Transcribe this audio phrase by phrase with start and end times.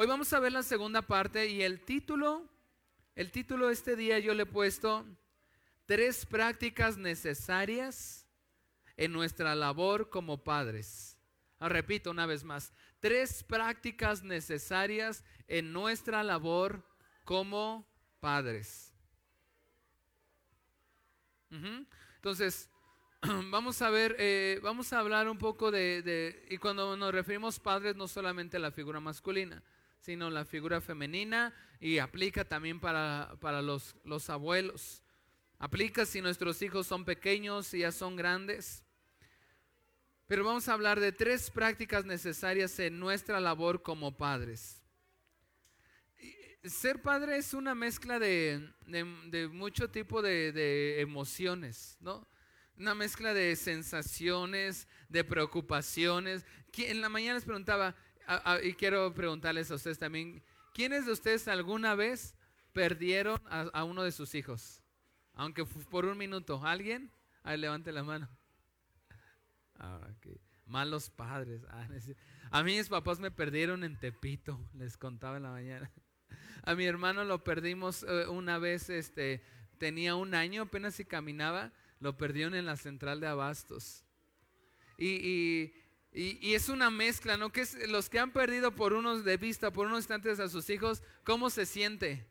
[0.00, 2.48] Hoy vamos a ver la segunda parte y el título,
[3.16, 5.04] el título de este día yo le he puesto
[5.86, 8.24] tres prácticas necesarias
[8.96, 11.18] en nuestra labor como padres.
[11.58, 16.84] Ah, repito una vez más, tres prácticas necesarias en nuestra labor
[17.24, 17.84] como
[18.20, 18.94] padres.
[21.50, 22.70] Entonces,
[23.50, 27.96] vamos a ver, eh, vamos a hablar un poco de, y cuando nos referimos padres,
[27.96, 29.60] no solamente a la figura masculina,
[30.00, 35.02] sino la figura femenina y aplica también para, para los, los abuelos.
[35.58, 38.84] Aplica si nuestros hijos son pequeños y ya son grandes.
[40.28, 44.82] Pero vamos a hablar de tres prácticas necesarias en nuestra labor como padres.
[46.64, 52.28] Ser padre es una mezcla de, de, mucho tipo de, de, emociones, ¿no?
[52.76, 56.44] Una mezcla de sensaciones, de preocupaciones.
[56.76, 57.96] En la mañana les preguntaba,
[58.62, 60.42] y quiero preguntarles a ustedes también,
[60.74, 62.34] ¿quiénes de ustedes alguna vez
[62.72, 64.82] perdieron a, uno de sus hijos?
[65.34, 66.64] Aunque por un minuto.
[66.64, 67.10] ¿Alguien?
[67.42, 68.28] Ahí levante la mano.
[69.76, 70.00] Ah,
[70.66, 71.62] Malos padres.
[71.70, 71.88] Ah,
[72.50, 75.90] a mí mis papás me perdieron en Tepito, les contaba en la mañana.
[76.62, 79.42] A mi hermano lo perdimos eh, una vez, este,
[79.78, 84.04] tenía un año apenas si caminaba, lo perdieron en la central de abastos.
[84.98, 85.72] Y,
[86.12, 87.50] es una mezcla, ¿no?
[87.50, 91.02] Que los que han perdido por unos de vista, por unos instantes a sus hijos,
[91.24, 92.26] ¿cómo se siente?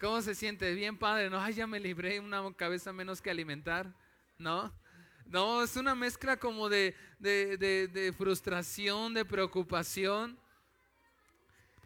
[0.00, 0.72] ¿Cómo se siente?
[0.74, 1.40] Bien padre, ¿no?
[1.40, 3.92] Ay, ya me libré una cabeza menos que alimentar,
[4.38, 4.72] ¿no?
[5.26, 10.38] No, es una mezcla como de, de, frustración, de preocupación.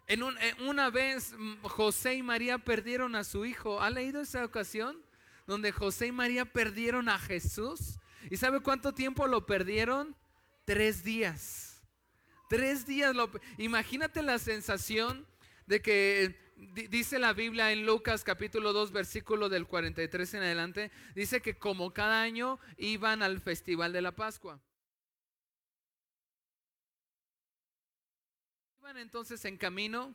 [0.07, 0.23] En,
[0.61, 3.81] una vez mm, José y María perdieron a su hijo.
[3.81, 5.03] ¿Ha leído esa ocasión?
[5.47, 7.99] Donde José y María perdieron a Jesús.
[8.31, 10.15] ¿Y sabe cuánto tiempo lo perdieron?
[10.73, 11.83] Tres días.
[12.49, 13.15] Tres días.
[13.59, 15.27] Imagínate la sensación
[15.67, 16.55] de que
[16.89, 21.93] dice la Biblia en Lucas capítulo 2 versículo del 43 en adelante, dice que como
[21.93, 24.63] cada año iban al festival de la Pascua.
[28.81, 30.15] Iban entonces en camino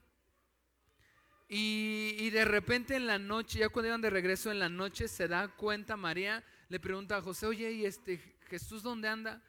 [1.47, 5.27] y, de repente en la noche, ya cuando iban de regreso en la noche, se
[5.27, 9.43] da cuenta María, le pregunta a José, oye, ¿y este Jesús dónde anda?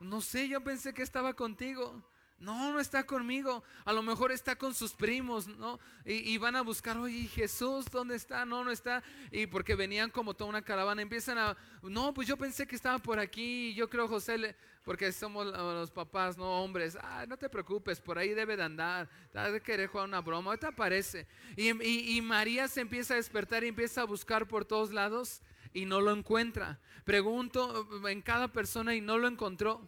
[0.00, 2.02] No sé, yo pensé que estaba contigo.
[2.38, 3.62] No, no está conmigo.
[3.84, 5.78] A lo mejor está con sus primos, ¿no?
[6.04, 8.44] Y, van a buscar, oye, Jesús, ¿dónde está?
[8.44, 9.02] No, no está.
[9.30, 12.98] Y porque venían como toda una caravana, empiezan a, no, pues yo pensé que estaba
[12.98, 13.72] por aquí.
[13.74, 14.54] Yo creo, José,
[14.84, 16.98] porque somos los papás, no hombres.
[17.00, 19.08] Ah, no te preocupes, por ahí debe de andar.
[19.32, 20.50] Debe de querer jugar una broma.
[20.50, 21.26] Ahorita aparece.
[21.56, 25.40] Y María se empieza a despertar y empieza a buscar por todos lados
[25.74, 26.80] y no lo encuentra.
[27.04, 29.86] Pregunto en cada persona y no lo encontró.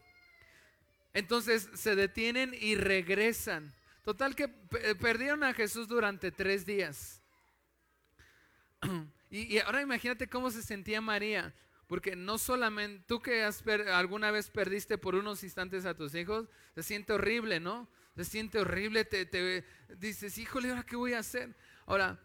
[1.15, 3.73] Entonces se detienen y regresan.
[4.05, 4.49] Total que
[5.01, 7.23] perdieron a Jesús durante tres días.
[9.29, 11.53] Y, ahora imagínate cómo se sentía María.
[11.89, 13.43] Porque no solamente tú que
[13.93, 17.89] alguna vez perdiste por unos instantes a tus hijos, se siente horrible, ¿no?
[18.15, 19.65] Se siente horrible, te, te
[19.99, 21.57] dices, híjole, ¿ahora qué voy a hacer?
[21.87, 22.21] Ahora,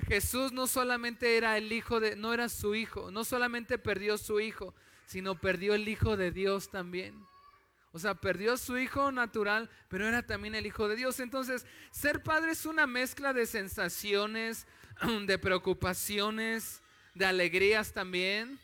[0.00, 4.40] Jesús no solamente era el hijo de, no era su hijo, no solamente perdió su
[4.40, 4.74] hijo,
[5.06, 7.26] sino perdió el hijo de Dios también.
[7.92, 11.18] O sea, perdió su hijo natural, pero era también el hijo de Dios.
[11.18, 14.66] Entonces, ser padre es una mezcla de sensaciones,
[15.26, 16.82] de preocupaciones,
[17.14, 18.60] de alegrías también.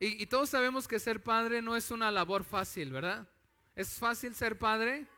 [0.00, 3.28] Y, todos sabemos que ser padre no es una labor fácil, ¿verdad?
[3.74, 5.08] ¿Es fácil ser padre?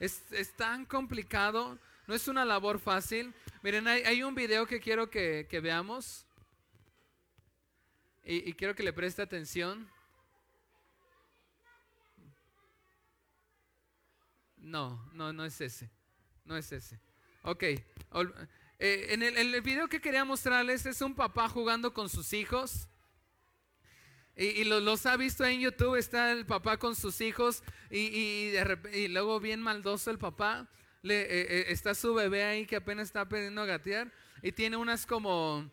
[0.00, 1.78] Es, tan complicado,
[2.08, 3.32] no es una labor fácil.
[3.62, 6.26] Miren, hay, un video que quiero que veamos.
[8.24, 9.88] Y, quiero que le preste atención.
[14.56, 15.90] No, no, no es ese.
[16.44, 17.00] No es ese.
[17.42, 17.62] Ok.
[17.62, 17.80] Eh,
[18.78, 22.88] en, el, video que quería mostrarles es un papá jugando con sus hijos.
[24.36, 28.52] Y, los ha visto en YouTube, está el papá con sus hijos y,
[28.92, 30.68] y, luego bien maldoso el papá.
[31.02, 34.12] Eh, eh, está su bebé ahí que apenas está aprendiendo a gatear
[34.42, 35.70] y tiene unas como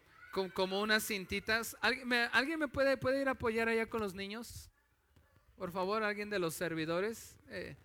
[0.54, 1.76] como unas cintitas.
[1.82, 4.70] ¿Alguien me, puede, puede, ir a apoyar allá con los niños?
[5.56, 7.36] Por favor, alguien de los servidores.
[7.50, 7.76] Eh,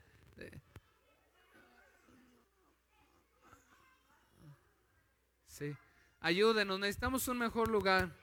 [5.47, 5.75] sí,
[6.21, 8.15] ayúdenos, necesitamos un mejor lugar.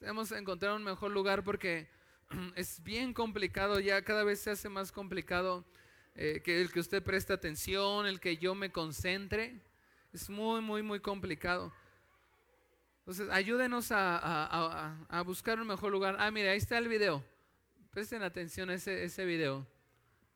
[0.00, 1.88] Debemos encontrar un mejor lugar porque
[2.56, 5.64] es bien complicado, ya cada vez se hace más complicado
[6.14, 9.60] eh, que el que usted preste atención, el que yo me concentre.
[10.12, 11.72] Es muy, muy, muy complicado.
[13.00, 16.16] Entonces, ayúdenos a, buscar un mejor lugar.
[16.18, 17.24] Ah, mire, ahí está el video.
[17.90, 19.66] Presten atención a ese, ese video.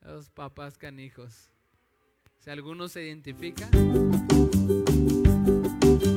[0.00, 1.50] Los papás canijos.
[2.38, 3.68] Si alguno se identifica.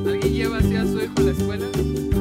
[0.06, 2.17] ¿Alguien lleva así a su hijo a la escuela?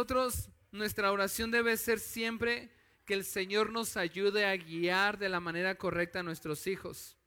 [0.00, 2.70] Nosotros, nuestra oración debe ser siempre
[3.04, 7.18] que el Señor nos ayude a guiar de la manera correcta a nuestros hijos.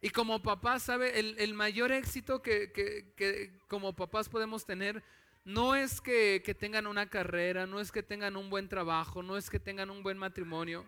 [0.00, 1.20] Y como papás, ¿sabe?
[1.20, 5.04] El, el mayor éxito que, que- que como papás podemos tener
[5.44, 9.36] no es que, que tengan una carrera, no es que tengan un buen trabajo, no
[9.36, 10.84] es que tengan un buen matrimonio.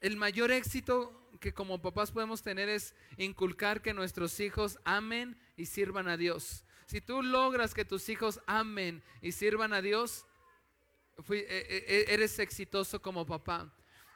[0.00, 5.66] El mayor éxito que como papás podemos tener es inculcar que nuestros hijos amen y
[5.66, 6.64] sirvan a Dios.
[6.88, 10.24] Si tú logras que tus hijos amen y sirvan a Dios,
[11.18, 13.70] fui- e- e- eres exitoso como papá.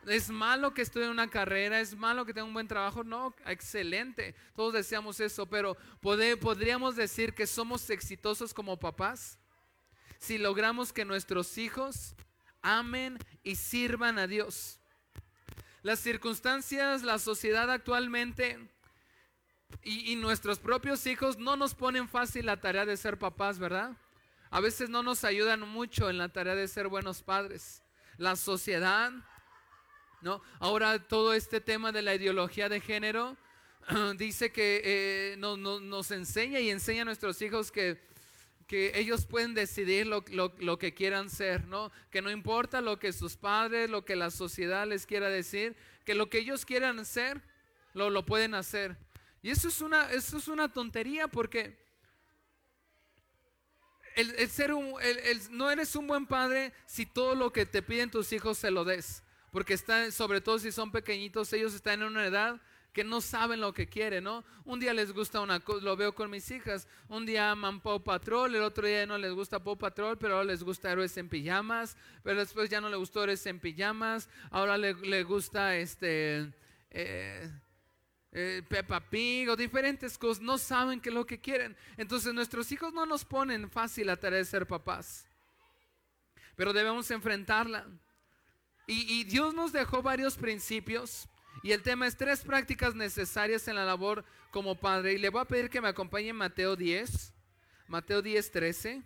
[0.07, 3.05] Es malo que estudie una carrera, es malo que tenga un buen trabajo.
[3.05, 4.35] No, excelente.
[4.57, 9.39] Todos deseamos eso, pero ¿pode- ¿podríamos decir que somos exitosos como papás?
[10.19, 12.15] Si logramos que nuestros hijos
[12.63, 14.81] amen y sirvan a Dios.
[15.83, 18.57] Las circunstancias, la sociedad actualmente
[19.83, 23.97] y, nuestros propios hijos no nos ponen fácil la tarea de ser papás, ¿verdad?
[24.51, 27.83] A veces no nos ayudan mucho en la tarea de ser buenos padres.
[28.19, 29.11] La sociedad,
[30.21, 30.43] ¿no?
[30.61, 33.37] Ahora todo este tema de la ideología de género
[34.17, 38.01] dice que eh, no- nos enseña y enseña a nuestros hijos que,
[38.69, 41.91] que ellos pueden decidir lo, lo- lo que quieran ser, ¿no?
[42.11, 45.75] Que no importa lo que sus padres, lo que la sociedad les quiera decir,
[46.05, 47.41] que lo que ellos quieran ser,
[47.95, 48.97] lo, lo pueden hacer.
[49.43, 51.77] Y eso es una, eso es una tontería porque
[54.15, 57.83] el, el ser el- el- no eres un buen padre si todo lo que te
[57.83, 59.23] piden tus hijos se lo des.
[59.51, 62.61] Porque están, sobre todo si son pequeñitos, ellos están en una edad
[62.93, 64.45] que no saben lo que quieren, ¿no?
[64.65, 68.03] Un día les gusta una cosa, lo veo con mis hijas, un día aman Paw
[68.05, 71.29] Patrol, el otro día no les gusta Paw Patrol, pero ahora les gusta Héroes en
[71.31, 76.53] Pijamas, pero después ya no le gustó Héroes en Pijamas, ahora le, le gusta este...
[76.91, 77.51] eh,
[78.33, 81.77] eh, Peppa Pig o diferentes cosas, no saben qué es lo que quieren.
[81.97, 85.27] Entonces nuestros hijos no nos ponen fácil la tarea de ser papás,
[86.57, 87.87] pero debemos enfrentarla.
[88.87, 91.29] Y, y Dios nos dejó varios principios
[91.63, 95.13] y el tema es tres prácticas necesarias en la labor como padre.
[95.13, 97.33] Y le voy a pedir que me acompañe en Mateo 10,
[97.87, 99.03] Mateo 10, 13.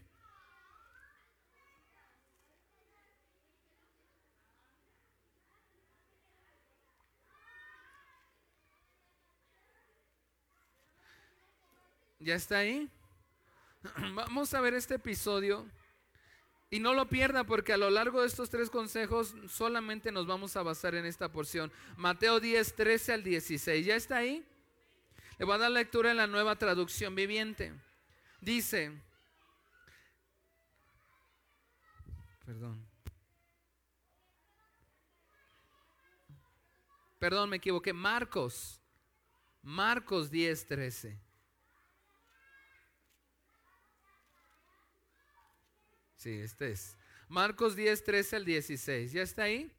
[12.27, 12.91] ¿Ya está ahí?
[14.17, 15.65] Vamos a ver este episodio
[16.71, 20.57] Y no lo pierda porque a lo largo de estos tres consejos solamente nos vamos
[20.57, 21.71] a basar en esta porción.
[21.97, 23.87] Mateo 10, 13 al 16.
[23.87, 24.45] ¿Ya está ahí?
[25.39, 27.73] Le voy a dar lectura en la nueva traducción viviente.
[28.41, 28.91] Dice,
[32.45, 32.85] perdón.
[37.21, 37.93] Perdón, me equivoqué.
[37.93, 38.83] Marcos.
[39.63, 41.26] Marcos 10, 13.
[46.17, 46.97] Sí, este es.
[47.29, 49.13] Marcos 10, 13 al 16.
[49.13, 49.71] ¿Ya está ahí?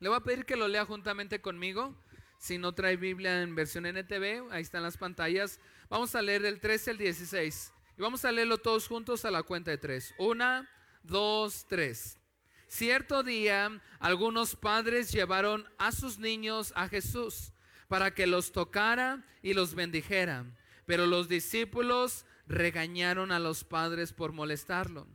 [0.00, 1.96] Le voy a pedir que lo lea juntamente conmigo.
[2.38, 5.60] Si no trae Biblia en versión NTV, ahí están las pantallas.
[5.88, 7.72] Vamos a leer del 13 al 16.
[7.96, 10.12] Y vamos a leerlo todos juntos a la cuenta de tres.
[10.18, 10.68] Una,
[11.02, 12.18] dos, tres.
[12.66, 17.52] Cierto día, algunos padres llevaron a sus niños a Jesús
[17.86, 20.46] para que los tocara y los bendijera.
[20.86, 25.06] Pero los discípulos regañaron a los padres por molestarlo.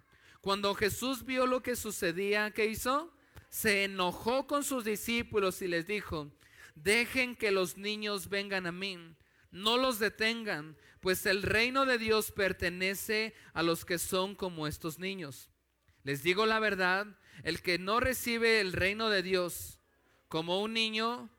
[0.47, 3.13] Cuando Jesús vio lo que sucedía, ¿qué hizo?
[3.49, 6.31] Se enojó con sus discípulos y les dijo,
[6.73, 8.97] dejen que los niños vengan a mí,
[9.51, 14.99] no los detengan, pues el reino de Dios pertenece a los que son como estos
[14.99, 15.49] niños.
[16.03, 17.07] Les digo la verdad,
[17.43, 19.79] el que no recibe el reino de Dios
[20.29, 21.29] como un niño,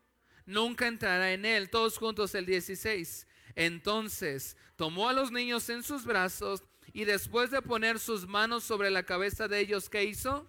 [0.45, 1.71] nunca entrará en él.
[1.71, 3.27] Todos juntos el 16.
[3.55, 6.63] Entonces tomó a los niños en sus brazos
[6.93, 10.49] y después de poner sus manos sobre la cabeza de ellos, ¿qué hizo?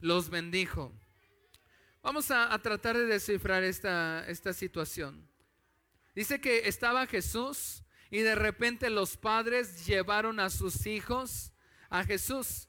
[0.00, 0.92] Los bendijo.
[2.02, 5.26] Vamos a, tratar de descifrar esta, esta situación.
[6.14, 11.52] Dice que estaba Jesús y de repente los padres llevaron a sus hijos
[11.88, 12.68] a Jesús.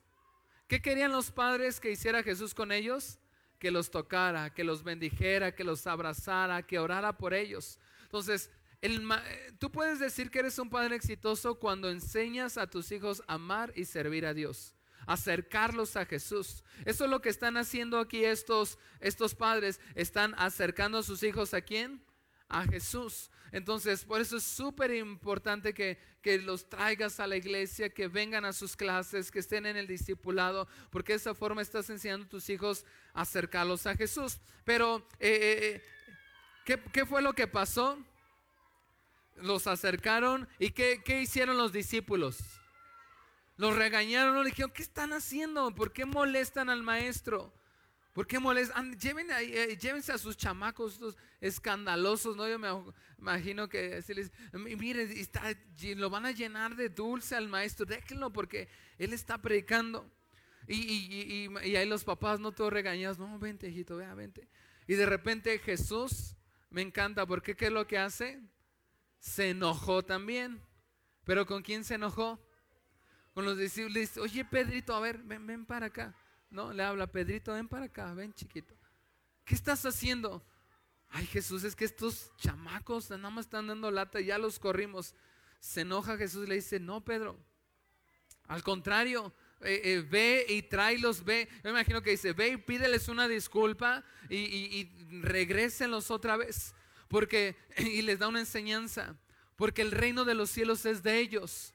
[0.67, 3.20] ¿Qué querían los padres que hiciera Jesús con ellos?
[3.60, 7.77] Que los tocara, que los bendijera, que los abrazara, que orara por ellos.
[8.03, 8.50] Entonces,
[8.85, 13.35] eh, tú puedes decir que eres un padre exitoso cuando enseñas a tus hijos a
[13.35, 14.73] amar y servir a Dios,
[15.07, 16.63] acercarlos a Jesús.
[16.85, 19.79] Eso es lo que están haciendo aquí estos, estos padres.
[19.95, 22.03] Están acercando a sus hijos a quién?
[22.47, 23.31] A Jesús.
[23.51, 28.43] Entonces, por eso es súper importante que, que, los traigas a la iglesia, que vengan
[28.45, 32.29] a sus clases, que estén en el discipulado, porque de esa forma estás enseñando a
[32.29, 34.39] tus hijos a acercarlos a Jesús.
[34.65, 35.83] Pero, eh, eh,
[36.65, 37.97] ¿qué, ¿qué fue lo que pasó?
[39.35, 42.39] Los acercaron y ¿qué, hicieron los discípulos?
[43.57, 45.73] Los regañaron, le dijeron, ¿qué están haciendo?
[45.73, 47.53] ¿Por qué molestan al maestro?
[48.13, 48.97] ¿Por qué molestan?
[48.97, 52.47] Lleven, eh, llévense a sus chamacos estos escandalosos, ¿no?
[52.47, 52.69] Yo me
[53.17, 55.09] imagino que si les, miren,
[55.97, 60.09] lo van a llenar de dulce al maestro, déjenlo porque él está predicando.
[60.67, 64.47] Y, ahí los papás no todos regañados, no, vente hijito, vea, vente.
[64.87, 66.35] Y de repente Jesús,
[66.69, 68.41] me encanta, porque ¿qué es lo que hace?
[69.25, 70.62] Se enojó también.
[71.24, 72.39] ¿Pero con quién se enojó?
[73.34, 74.17] Con los discípulos.
[74.17, 76.15] Oye, Pedrito, a ver, ven, ven para acá.
[76.51, 78.75] No, le habla, Pedrito, ven para acá, ven chiquito.
[79.44, 80.46] ¿Qué estás haciendo?
[81.10, 85.15] Ay, Jesús, es que estos chamacos nada más están dando lata, ya los corrimos.
[85.60, 87.36] Se enoja Jesús y le dice, no, Pedro.
[88.48, 91.50] Al contrario, eh, eh, ve y tráelos, ve.
[91.63, 95.12] Yo me imagino que dice, ve y pídeles una disculpa y, y, y
[96.10, 96.75] otra vez
[97.07, 99.15] porque y les da una enseñanza,
[99.55, 101.74] porque el reino de los cielos es de ellos.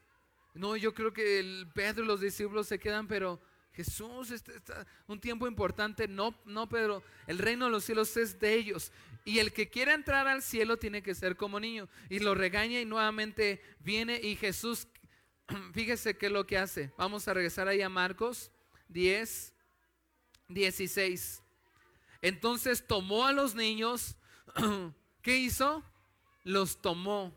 [0.54, 3.40] No, yo creo que el Pedro y los discípulos se quedan, pero
[3.72, 6.08] Jesús está, un tiempo importante.
[6.08, 8.92] No, no, Pedro, el reino de los cielos es de ellos.
[9.25, 11.88] Y el que quiera entrar al cielo tiene que ser como niño.
[12.08, 14.88] Y lo regaña y nuevamente viene y Jesús,
[15.72, 16.92] fíjese qué es lo que hace.
[16.99, 18.50] Vamos a regresar ahí a Marcos
[18.88, 19.54] 10,
[20.49, 21.42] 16.
[22.22, 24.16] Entonces tomó a los niños
[25.22, 25.84] ¿Qué hizo?
[26.44, 27.32] Los tomó.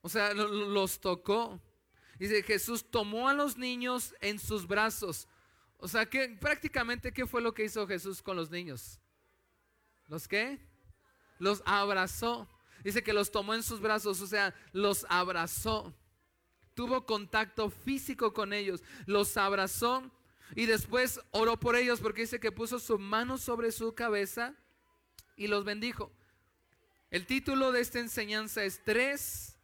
[0.00, 1.60] O sea, los tocó.
[2.18, 5.28] Dice, Jesús tomó a los niños en sus brazos.
[5.78, 9.00] O sea, que prácticamente, ¿qué fue lo que hizo Jesús con los niños?
[10.06, 10.60] ¿Los qué?
[11.38, 12.48] Los abrazó.
[12.84, 15.94] Dice que los tomó en sus brazos, o sea, los abrazó.
[16.74, 20.10] Tuvo contacto físico con ellos, los abrazó
[20.54, 24.54] y después oró por ellos porque dice que puso su mano sobre su cabeza
[25.36, 26.12] y los bendijo.
[27.12, 29.54] El título de esta enseñanza es Tres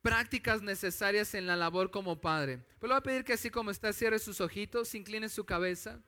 [0.00, 2.56] prácticas necesarias en la labor como padre.
[2.78, 6.00] Pero le voy a pedir que así como está, cierre sus ojitos, incline su cabeza,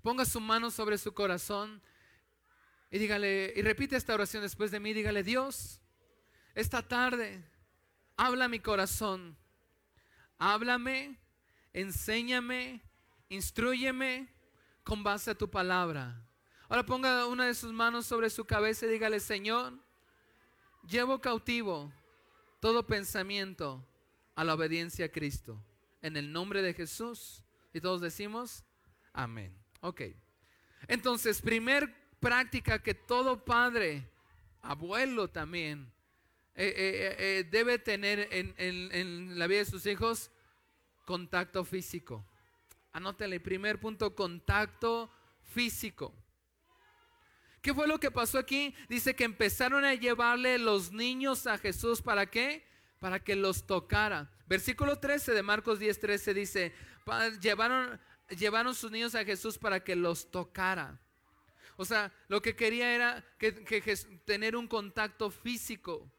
[0.00, 1.82] ponga su mano sobre su corazón
[2.88, 5.80] y dígale, y repite esta oración después de mí, dígale, Dios,
[6.54, 7.42] esta tarde,
[8.16, 9.36] habla mi corazón,
[10.38, 11.18] háblame,
[11.72, 12.80] enséñame,
[13.28, 14.32] instruyeme
[14.84, 16.27] con base a tu palabra.
[16.68, 19.72] Ahora ponga una de sus manos sobre su cabeza y dígale, Señor,
[20.86, 21.90] llevo cautivo
[22.60, 23.82] todo pensamiento
[24.34, 25.58] a la obediencia a Cristo.
[26.02, 27.42] En el nombre de Jesús.
[27.72, 28.64] Y todos decimos,
[29.14, 29.56] amén.
[29.80, 30.02] Ok.
[30.86, 34.06] Entonces, primer práctica que todo padre,
[34.60, 35.90] abuelo también,
[36.54, 40.30] eh, eh, eh, debe tener en, en, la vida de sus hijos,
[41.06, 42.26] contacto físico.
[42.92, 45.10] Anótale, primer punto, contacto
[45.42, 46.12] físico.
[47.62, 48.74] ¿Qué fue lo que pasó aquí?
[48.88, 52.02] Dice que empezaron a llevarle los niños a Jesús.
[52.02, 52.66] ¿Para qué?
[53.00, 54.30] Para que los tocara.
[54.46, 56.72] Versículo 13 de Marcos 10, 13 dice,
[57.40, 58.00] llevaron,
[58.30, 61.00] llevaron sus niños a Jesús para que los tocara.
[61.76, 63.52] O sea, lo que quería era que,
[64.24, 66.10] tener un contacto físico.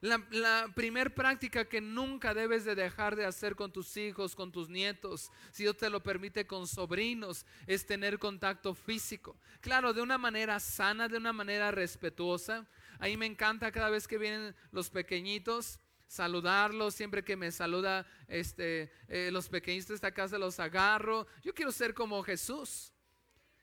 [0.00, 4.50] La, la primer práctica que nunca debes de dejar de hacer con tus hijos, con
[4.50, 9.36] tus nietos, si Dios te lo permite con sobrinos, es tener contacto físico.
[9.60, 12.66] Claro, de una manera sana, de una manera respetuosa.
[12.98, 18.04] A mí me encanta cada vez que vienen los pequeñitos, saludarlos, siempre que me saluda
[18.26, 21.26] este, eh, los pequeñitos de esta casa los agarro.
[21.42, 22.92] Yo quiero ser como Jesús.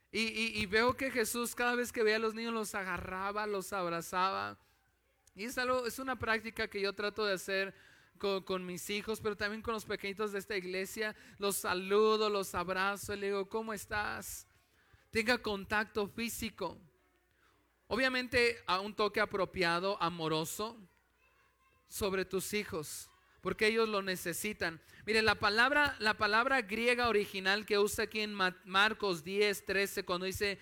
[0.09, 4.57] Y, veo que Jesús cada vez que veía a los niños los agarraba, los abrazaba.
[5.37, 7.71] Y es algo, es una práctica que yo trato de hacer
[8.17, 11.15] con, con, mis hijos, pero también con los pequeñitos de esta iglesia.
[11.37, 14.47] Los saludo, los abrazo y le digo, ¿cómo estás?
[15.11, 16.81] Tenga contacto físico.
[17.85, 20.75] Obviamente a un toque apropiado, amoroso
[21.87, 23.07] sobre tus hijos,
[23.41, 24.81] porque ellos lo necesitan.
[25.05, 28.33] Mire, la palabra, la palabra griega original que usa aquí en
[28.65, 30.57] Marcos 10, 13, cuando dice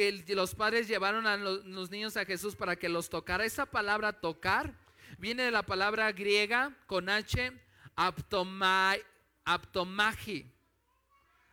[0.00, 4.14] que los padres llevaron a los, niños a Jesús para que los tocara, esa palabra
[4.14, 4.72] tocar
[5.18, 7.52] viene de la palabra griega con H,
[7.94, 9.02] aptomai,
[9.44, 10.50] aptomagi.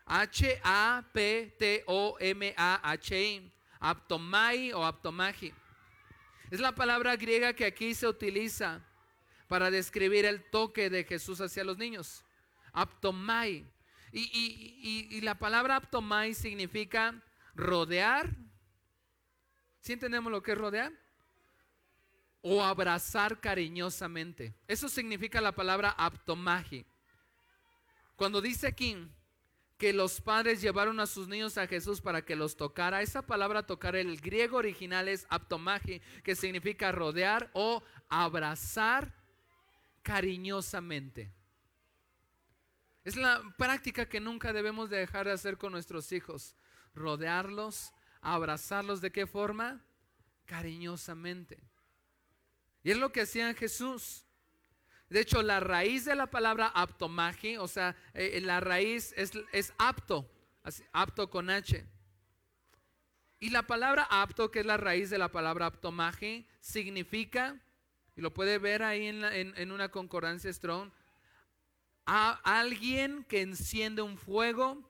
[0.05, 1.11] H-A-P-T-O-M-A-H-I.
[3.79, 5.53] Aptomai o aptomagi.
[6.49, 8.81] Es la palabra griega que aquí se utiliza
[9.49, 12.23] para describir el toque de Jesús hacia los niños.
[12.71, 13.65] Aptomai.
[14.13, 17.21] Y, la palabra aptomai significa
[17.57, 18.33] rodear.
[19.81, 20.93] ¿Sí entendemos lo que es rodear?
[22.41, 24.53] O abrazar cariñosamente.
[24.67, 26.85] Eso significa la palabra aptomagi.
[28.15, 28.95] Cuando dice aquí
[29.77, 33.65] que los padres llevaron a sus niños a Jesús para que los tocara, esa palabra
[33.65, 39.13] tocar, el griego original es aptomagi, que significa rodear o abrazar
[40.01, 41.31] cariñosamente.
[43.03, 46.55] Es la práctica que nunca debemos de dejar de hacer con nuestros hijos.
[46.97, 49.01] Rodearlos, abrazarlos.
[49.01, 49.81] ¿De qué forma?
[50.45, 51.57] Cariñosamente.
[52.83, 54.25] Y es lo que hacía Jesús.
[55.09, 59.73] De hecho, la raíz de la palabra aptomagi, o sea, eh, la raíz es, es
[59.77, 60.29] apto,
[60.91, 61.85] apto con H.
[63.39, 67.61] Y la palabra apto, que es la raíz de la palabra aptomagi, significa
[68.17, 70.89] y lo puede ver ahí en, una concordancia Strong,
[72.07, 74.81] a alguien que enciende un fuego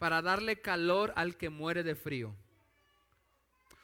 [0.00, 2.34] para darle calor al que muere de frío.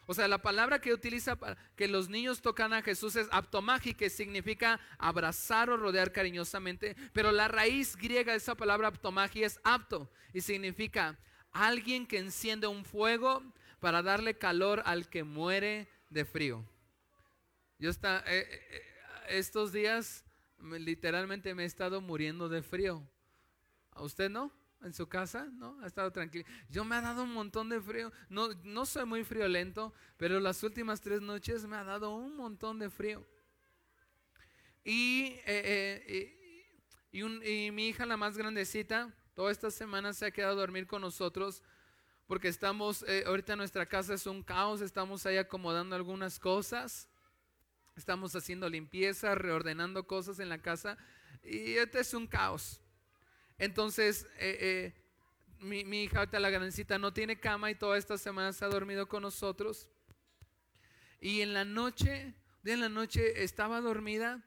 [0.07, 3.93] O sea, la palabra que utiliza para que los niños tocan a Jesús es aptomagi,
[3.93, 6.97] que significa abrazar o rodear cariñosamente.
[7.13, 11.19] Pero la raíz griega de esa palabra aptomagi es apto y significa
[11.53, 13.43] alguien que enciende un fuego
[13.79, 16.65] para darle calor al que muere de frío.
[17.79, 18.83] Yo está, eh, eh,
[19.29, 20.25] estos días
[20.63, 23.07] literalmente me he estado muriendo de frío.
[23.91, 24.51] ¿A usted no?
[24.83, 25.49] ¿En su casa?
[25.53, 25.81] ¿No?
[25.83, 26.45] Ha estado tranquilo.
[26.69, 28.13] Yo me ha dado un montón de frío.
[28.29, 32.79] No, no soy muy friolento, pero las últimas tres noches me ha dado un montón
[32.79, 33.27] de frío.
[34.85, 36.37] Y, eh,
[37.13, 40.87] y, y mi hija, la más grandecita, toda esta semana se ha quedado a dormir
[40.87, 41.63] con nosotros
[42.27, 47.09] porque estamos, ahorita nuestra casa es un caos, estamos ahí acomodando algunas cosas.
[47.97, 50.99] Estamos haciendo limpieza, reordenando cosas en la casa
[51.43, 52.81] y este es un caos.
[53.59, 54.95] Entonces, eh, eh,
[55.61, 58.69] mi, mi, hija ahorita la grandecita no tiene cama y toda esta semana se ha
[58.69, 59.89] dormido con nosotros.
[61.21, 64.45] Y en la noche, en la noche estaba dormida,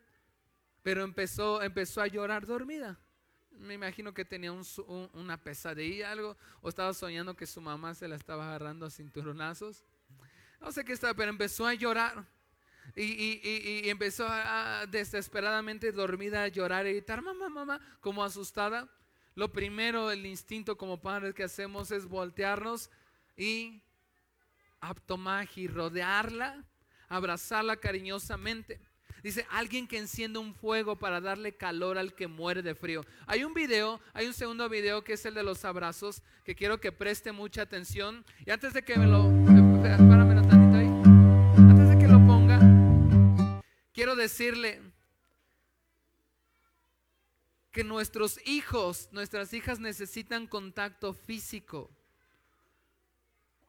[0.84, 3.00] pero empezó, empezó a llorar dormida.
[3.52, 8.16] Me imagino que tenía una pesadilla, algo, o estaba soñando que su mamá se la
[8.16, 9.84] estaba agarrando a cinturonazos.
[10.62, 12.26] No sé qué estaba, pero empezó a llorar.
[12.96, 18.90] Y, empezó a, desesperadamente dormida a llorar y gritar, mamá, mamá, como asustada.
[19.40, 22.90] Lo primero, el instinto como padres que hacemos es voltearnos
[23.38, 23.82] y
[25.56, 26.66] y rodearla,
[27.08, 28.82] abrazarla cariñosamente.
[29.24, 33.06] Dice, alguien que enciende un fuego para darle calor al que muere de frío.
[33.28, 36.82] Hay un video, hay un segundo video que es el de los abrazos, que quiero
[36.82, 38.26] que preste mucha atención.
[38.46, 39.30] Y antes de que me lo...
[43.94, 44.82] quiero decirle
[47.80, 51.90] que nuestros hijos, nuestras hijas necesitan contacto físico.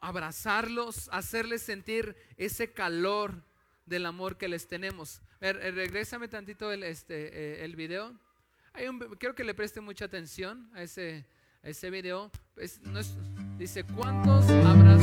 [0.00, 3.44] Abrazarlos, hacerles sentir ese calor
[3.86, 5.22] del amor que les tenemos.
[5.40, 8.18] Eh, regrésame tantito el, este, eh, el video.
[9.20, 11.24] Quiero que le preste mucha atención a ese,
[11.62, 12.32] ese video.
[13.58, 14.99] dice, ¿cuántos abrazos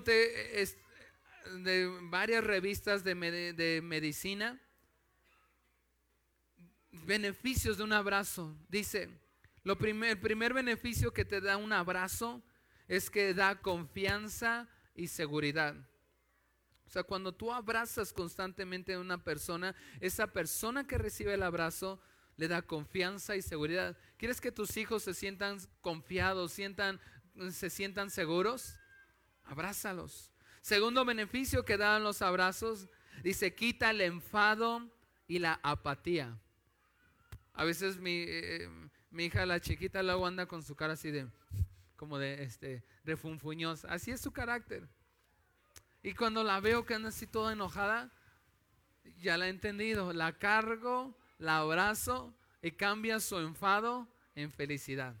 [0.00, 3.14] de varias revistas de,
[3.82, 4.60] medicina
[6.92, 8.56] beneficios de un abrazo.
[8.68, 9.08] Dice,
[9.64, 12.42] lo primer, el primer beneficio que te da un abrazo
[12.88, 15.74] es que da confianza y seguridad.
[16.86, 22.00] O sea, cuando tú abrazas constantemente a una persona, esa persona que recibe el abrazo
[22.36, 23.96] le da confianza y seguridad.
[24.18, 27.00] ¿Quieres que tus hijos se sientan confiados, sientan,
[27.50, 28.74] se sientan seguros?
[29.52, 30.30] Abrázalos.
[30.62, 32.88] Segundo beneficio que dan los abrazos,
[33.22, 34.90] dice, quita el enfado
[35.28, 36.38] y la apatía.
[37.52, 38.68] A veces mi, eh,
[39.10, 41.26] mi hija, la chiquita, luego anda con su cara así de,
[41.96, 43.88] como de, este, refunfuñosa.
[43.88, 44.88] Así es su carácter.
[46.02, 48.10] Y cuando la veo que anda así toda enojada,
[49.18, 50.14] ya la he entendido.
[50.14, 55.14] La cargo, la abrazo y cambia su enfado en felicidad.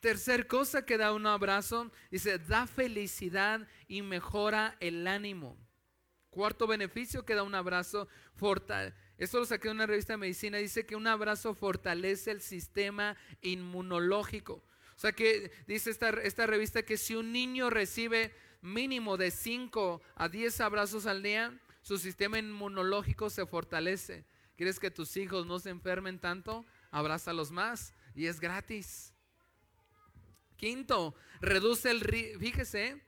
[0.00, 5.56] Tercer cosa que da un abrazo, dice, da felicidad y mejora el ánimo.
[6.30, 8.08] Cuarto beneficio que da un abrazo,
[9.18, 13.16] esto lo saqué de una revista de medicina, dice que un abrazo fortalece el sistema
[13.42, 14.62] inmunológico.
[14.96, 20.02] O sea que dice esta, esta revista que si un niño recibe mínimo de 5
[20.14, 24.24] a 10 abrazos al día, su sistema inmunológico se fortalece.
[24.56, 26.66] ¿Quieres que tus hijos no se enfermen tanto?
[26.90, 29.14] Abrázalos más y es gratis.
[30.58, 32.40] Quinto, reduce el riesgo.
[32.40, 33.00] Fíjese,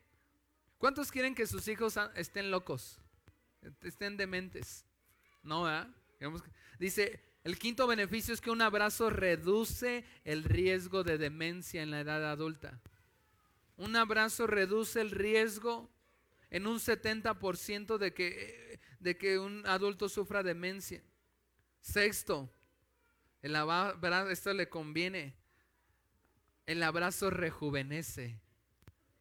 [0.79, 3.01] ¿cuántos quieren que sus hijos estén locos?
[3.83, 4.87] Estén dementes.
[5.43, 5.89] No, ¿verdad?
[6.79, 12.01] Dice, el quinto beneficio es que un abrazo reduce el riesgo de demencia en la
[12.01, 12.81] edad adulta.
[13.77, 15.91] Un abrazo reduce el riesgo
[16.51, 21.03] en un 70% de que, de que un adulto sufra demencia.
[21.81, 22.49] Sexto,
[23.43, 25.40] el abrazo, esto le conviene.
[26.71, 28.39] El abrazo rejuvenece.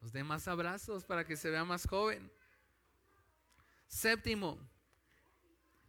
[0.01, 2.31] Los demás abrazos para que se vea más joven.
[3.87, 4.59] Séptimo,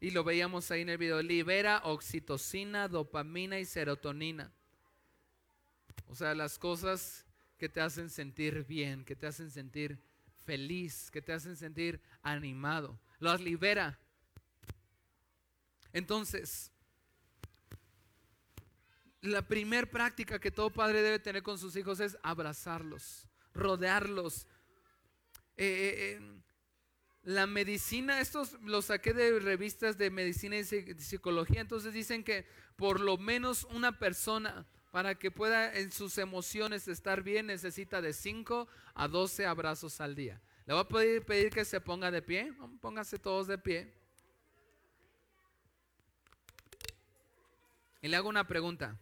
[0.00, 4.50] y lo veíamos ahí en el video, libera oxitocina, dopamina y serotonina.
[6.08, 7.26] O sea, las cosas
[7.58, 10.02] que te hacen sentir bien, que te hacen sentir
[10.46, 12.98] feliz, que te hacen sentir animado.
[13.18, 13.98] Las libera.
[15.92, 16.72] Entonces,
[19.22, 24.46] la primer práctica que todo padre debe tener con sus hijos es abrazarlos, rodearlos.
[25.56, 26.40] Eh, eh, eh,
[27.22, 32.98] la medicina, estos los saqué de revistas de medicina y psicología, entonces dicen que por
[33.00, 38.66] lo menos una persona para que pueda en sus emociones estar bien necesita de 5
[38.94, 40.40] a 12 abrazos al día.
[40.64, 43.94] Le voy a pedir, pedir que se ponga de pie, pónganse todos de pie.
[48.00, 48.98] Y le hago una pregunta.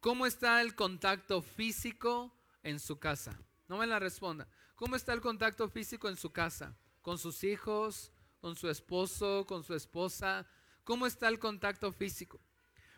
[0.00, 3.38] ¿Cómo está el contacto físico en su casa?
[3.68, 4.48] No me la responda.
[4.74, 6.74] ¿Cómo está el contacto físico en su casa?
[7.02, 8.10] ¿Con sus hijos?
[8.40, 9.44] ¿Con su esposo?
[9.46, 10.46] ¿Con su esposa?
[10.84, 12.40] ¿Cómo está el contacto físico?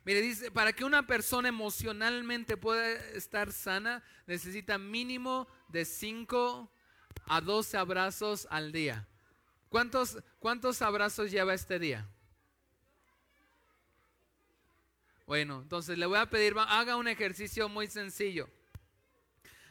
[0.05, 6.71] Mire, dice, para que una persona emocionalmente pueda estar sana, necesita mínimo de 5
[7.27, 9.09] a 12 abrazos al día.
[9.69, 12.09] ¿Cuántos, ¿Cuántos abrazos lleva este día?
[15.33, 18.51] Bueno, entonces le voy a pedir, haga un ejercicio muy sencillo.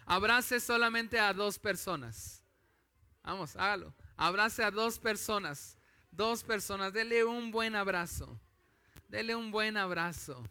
[0.08, 2.43] Abrace solamente a dos personas.
[3.21, 3.93] Vamos, hágalo.
[4.17, 5.78] Abrace a dos personas.
[6.10, 6.91] Dos personas.
[6.93, 8.39] Dele un buen abrazo.
[9.08, 10.43] Dele un buen abrazo.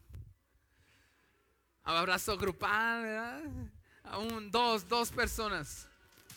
[1.83, 3.43] Abrazo grupal, ¿verdad?
[4.05, 5.89] A un, dos, dos personas.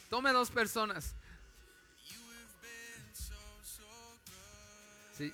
[0.09, 1.15] Tome dos personas.
[5.15, 5.31] Sí.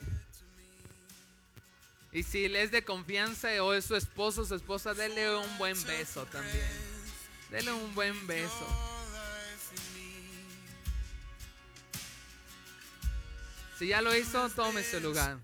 [2.12, 6.26] Y si es de confianza o es su esposo, su esposa, dele un buen beso
[6.26, 6.66] también.
[7.52, 8.68] Dele un buen beso.
[13.78, 15.40] Si ya lo hizo, tome su lugar.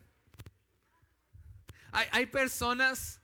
[1.92, 3.22] Hay, hay personas,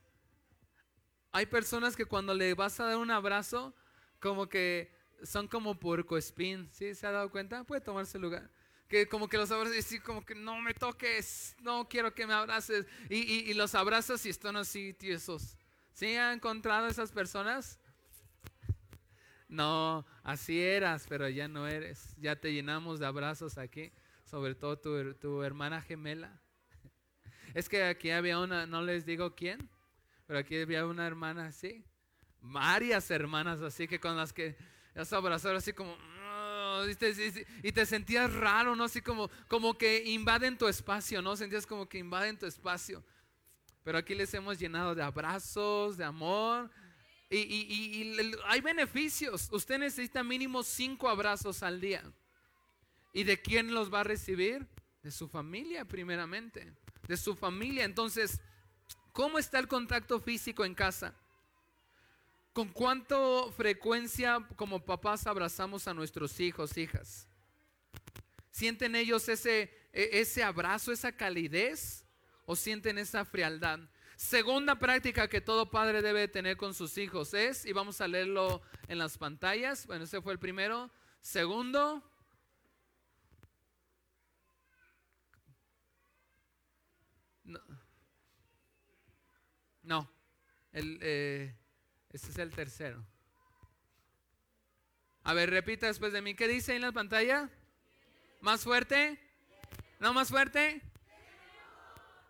[1.31, 3.75] hay personas que cuando le vas a dar un abrazo,
[4.19, 6.69] como que son como puercoespín.
[6.71, 6.93] ¿Sí?
[6.93, 7.63] ¿Se ha dado cuenta?
[7.63, 8.49] Puede tomarse lugar
[8.91, 12.27] que como que los abrazas y así como que no me toques, no quiero que
[12.27, 12.85] me abraces.
[13.09, 15.55] Y, los abrazas y están así tiesos.
[15.93, 17.79] ¿Sí ha encontrado esas personas?
[19.47, 22.13] No, así eras, pero ya no eres.
[22.17, 23.93] Ya te llenamos de abrazos aquí,
[24.25, 26.41] sobre todo tu, tu hermana gemela.
[27.53, 29.69] Es que aquí había una, no les digo quién,
[30.27, 31.85] pero aquí había una hermana así,
[32.41, 34.57] varias hermanas así que con las que
[34.93, 35.97] las abrazaron así como,
[36.89, 38.85] y te, sentías raro, ¿no?
[38.85, 41.35] Así como, como que invaden tu espacio, ¿no?
[41.35, 43.03] Sentías como que invaden tu espacio.
[43.83, 46.69] Pero aquí les hemos llenado de abrazos, de amor.
[47.29, 49.49] Y, y hay beneficios.
[49.51, 52.03] Usted necesita mínimo cinco abrazos al día.
[53.13, 54.67] ¿Y de quién los va a recibir?
[55.01, 56.73] De su familia, primeramente.
[57.07, 57.85] De su familia.
[57.85, 58.39] Entonces,
[59.11, 61.15] ¿cómo está el contacto físico en casa?
[62.53, 63.15] ¿Con cuánta
[63.55, 67.25] frecuencia como papás abrazamos a nuestros hijos, hijas?
[68.51, 72.03] ¿Sienten ellos ese, e, ese abrazo, esa calidez?
[72.45, 73.79] ¿O sienten esa frialdad?
[74.17, 78.61] Segunda práctica que todo padre debe tener con sus hijos es, y vamos a leerlo
[78.89, 80.91] en las pantallas, bueno, ese fue el primero.
[81.21, 82.03] Segundo,
[89.83, 90.11] no,
[90.73, 91.55] el, eh,
[92.13, 93.05] este es el tercero.
[95.23, 96.35] A ver, repita después de mí.
[96.35, 97.49] ¿Qué dice en la pantalla?
[98.41, 99.19] ¿Más fuerte?
[99.99, 100.81] ¿No más fuerte?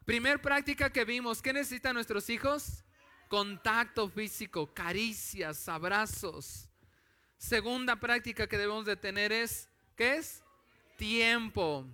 [0.06, 1.42] Primer práctica que vimos.
[1.42, 2.84] ¿Qué necesitan nuestros hijos?
[3.30, 6.68] Contacto físico, caricias, abrazos.
[7.38, 10.44] Segunda práctica que debemos de tener es, ¿qué es?
[10.98, 11.88] Tiempo.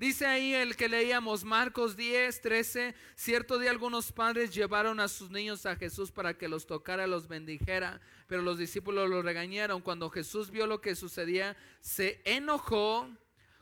[0.00, 5.30] Dice ahí el que leíamos Marcos 10, 13, cierto día algunos padres llevaron a sus
[5.30, 9.82] niños a Jesús para que los tocara, los bendijera, pero los discípulos los regañaron.
[9.82, 13.10] Cuando Jesús vio lo que sucedía, se enojó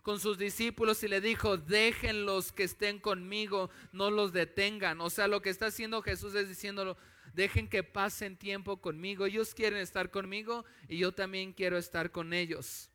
[0.02, 5.00] con sus discípulos y le dijo, déjenlos que estén conmigo, no los detengan.
[5.00, 6.96] O sea, lo que está haciendo Jesús es diciéndolo,
[7.34, 9.26] dejen que pasen tiempo conmigo.
[9.26, 12.87] Ellos quieren estar conmigo y yo también quiero estar con ellos.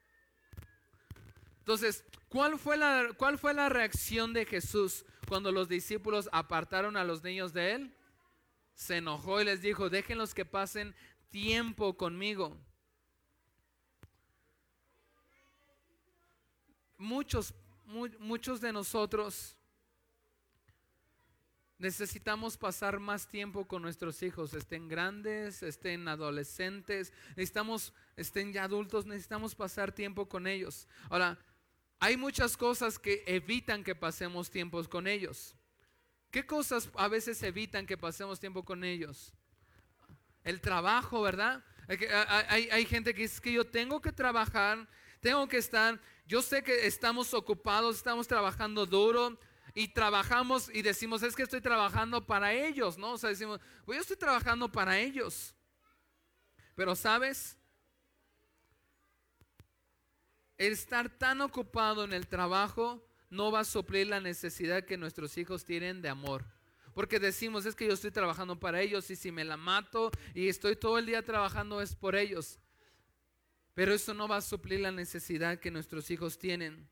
[1.63, 7.05] Entonces, ¿cuál fue, la, ¿cuál fue la reacción de Jesús cuando los discípulos apartaron a
[7.05, 7.95] los niños de él?
[8.75, 10.93] Se enojó y les dijo, déjenlos que pasen
[11.29, 12.57] tiempo conmigo.
[16.97, 17.53] Muchos,
[18.19, 19.55] muchos de nosotros
[21.77, 29.05] necesitamos pasar más tiempo con nuestros hijos, estén grandes, estén adolescentes, necesitamos, estén ya adultos,
[29.05, 30.89] necesitamos pasar tiempo con ellos.
[31.09, 31.37] Ahora,
[31.99, 35.55] hay muchas cosas que evitan que pasemos tiempos con ellos.
[36.31, 39.33] ¿Qué cosas a veces evitan que pasemos tiempo con ellos?
[40.43, 41.63] El trabajo, ¿verdad?
[42.49, 44.87] Hay, gente que dice que yo tengo que trabajar,
[45.19, 49.37] tengo que estar, yo sé que estamos ocupados, estamos trabajando duro
[49.73, 53.11] y trabajamos y decimos, es que estoy trabajando para ellos, ¿no?
[53.11, 55.53] O sea, decimos, pues yo estoy trabajando para ellos.
[56.75, 57.57] Pero sabes,
[60.52, 65.37] el estar tan ocupado en el trabajo no va a suplir la necesidad que nuestros
[65.37, 66.45] hijos tienen de amor.
[66.93, 70.47] Porque decimos, es que yo estoy trabajando para ellos y si me la mato y
[70.47, 72.59] estoy todo el día trabajando es por ellos.
[73.73, 76.87] Pero eso no va a suplir la necesidad que nuestros hijos tienen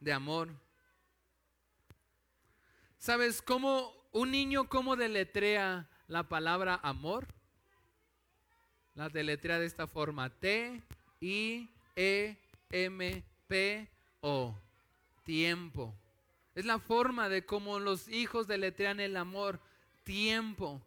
[0.00, 0.48] de amor.
[2.98, 7.28] ¿Sabes cómo un niño cómo deletrea la palabra amor?
[8.94, 10.82] La deletrea de esta forma, T
[11.20, 11.70] I
[12.72, 14.58] e-M-P-O.
[15.24, 15.94] Tiempo.
[16.54, 19.60] Es la forma de cómo los hijos deletrean el amor.
[20.02, 20.82] Tiempo.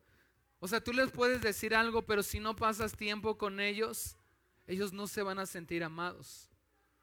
[0.59, 4.17] O sea, tú les puedes decir algo, pero si no pasas tiempo con ellos,
[4.67, 6.49] ellos no se van a sentir amados.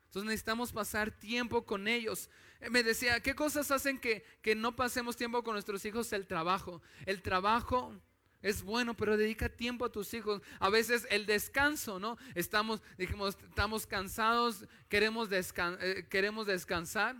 [0.06, 2.28] Entonces necesitamos pasar tiempo con ellos.
[2.60, 6.12] Eh, me decía, ¿qué cosas hacen que, que no pasemos tiempo con nuestros hijos?
[6.12, 6.82] El trabajo.
[7.06, 7.98] El trabajo
[8.42, 10.42] es bueno, pero dedica tiempo a tus hijos.
[10.58, 12.18] A veces el descanso, ¿no?
[12.34, 17.16] Estamos, dijimos, estamos cansados, queremos, eh, queremos descansar,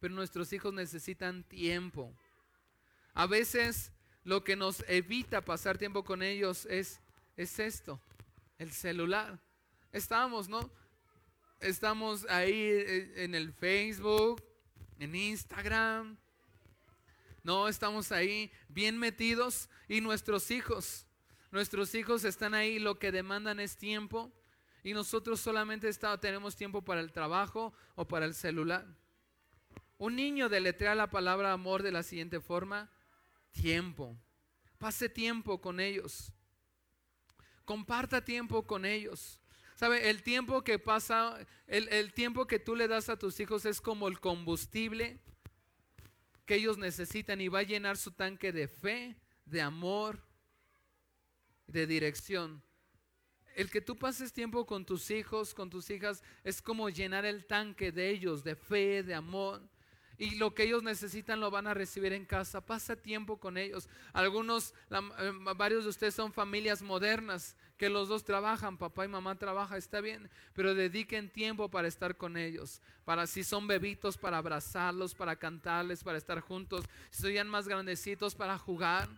[0.00, 2.16] pero nuestros hijos necesitan tiempo.
[3.12, 3.92] A veces
[4.24, 7.00] lo que nos evita pasar tiempo con ellos es,
[7.36, 8.00] es esto,
[8.58, 9.38] el celular.
[9.92, 10.70] Estamos, ¿no?
[11.60, 14.42] Estamos ahí eh, en el Facebook,
[14.98, 16.16] en Instagram.
[17.42, 21.06] No, estamos ahí bien metidos y nuestros hijos,
[21.50, 24.32] nuestros hijos están ahí, lo que demandan es tiempo
[24.84, 28.86] y nosotros solamente tenemos tiempo para el trabajo o para el celular.
[29.98, 32.90] Un niño deletrea la palabra amor de la siguiente forma,
[33.50, 34.16] tiempo.
[34.78, 36.32] Pase tiempo con ellos.
[37.64, 39.40] Comparta tiempo con ellos.
[39.76, 40.10] ¿Sabe?
[40.10, 43.80] El tiempo que pasa, el, el tiempo que tú le das a tus hijos es
[43.80, 45.20] como el combustible
[46.44, 50.20] que ellos necesitan y va a llenar su tanque de fe, de amor,
[51.66, 52.62] de dirección.
[53.54, 57.46] El que tú pases tiempo con tus hijos, con tus hijas, es como llenar el
[57.46, 59.68] tanque de ellos, de fe, de amor.
[60.18, 62.60] Y lo que ellos necesitan lo van a recibir en casa.
[62.60, 63.88] Pasa tiempo con ellos.
[64.12, 69.36] Algunos, eh, varios de ustedes son familias modernas, que los dos trabajan, papá y mamá
[69.36, 72.80] trabajan, está bien, pero dediquen tiempo para estar con ellos.
[73.04, 76.84] Para si son bebitos, para abrazarlos, para cantarles, para estar juntos.
[77.10, 79.08] Si son más grandecitos, para jugar.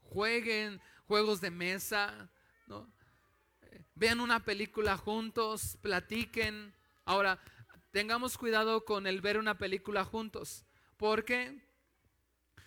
[0.00, 2.30] Jueguen juegos de mesa,
[2.66, 2.88] ¿no?
[3.94, 6.74] vean una película juntos, platiquen.
[7.04, 7.38] Ahora,
[7.94, 10.66] tengamos cuidado con el ver una película juntos.
[10.96, 11.64] ¿Por qué?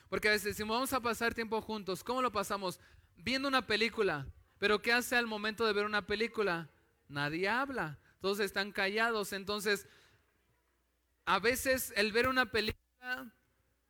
[0.07, 2.01] Porque a veces decimos, vamos a pasar tiempo juntos.
[2.01, 2.79] ¿Cómo lo pasamos?
[3.17, 4.25] Viendo una película.
[4.57, 6.69] Pero ¿qué hace al momento de ver una película?
[7.09, 7.99] Nadie habla.
[8.21, 9.33] Todos están callados.
[9.33, 9.85] Entonces,
[11.25, 13.29] a veces el ver una película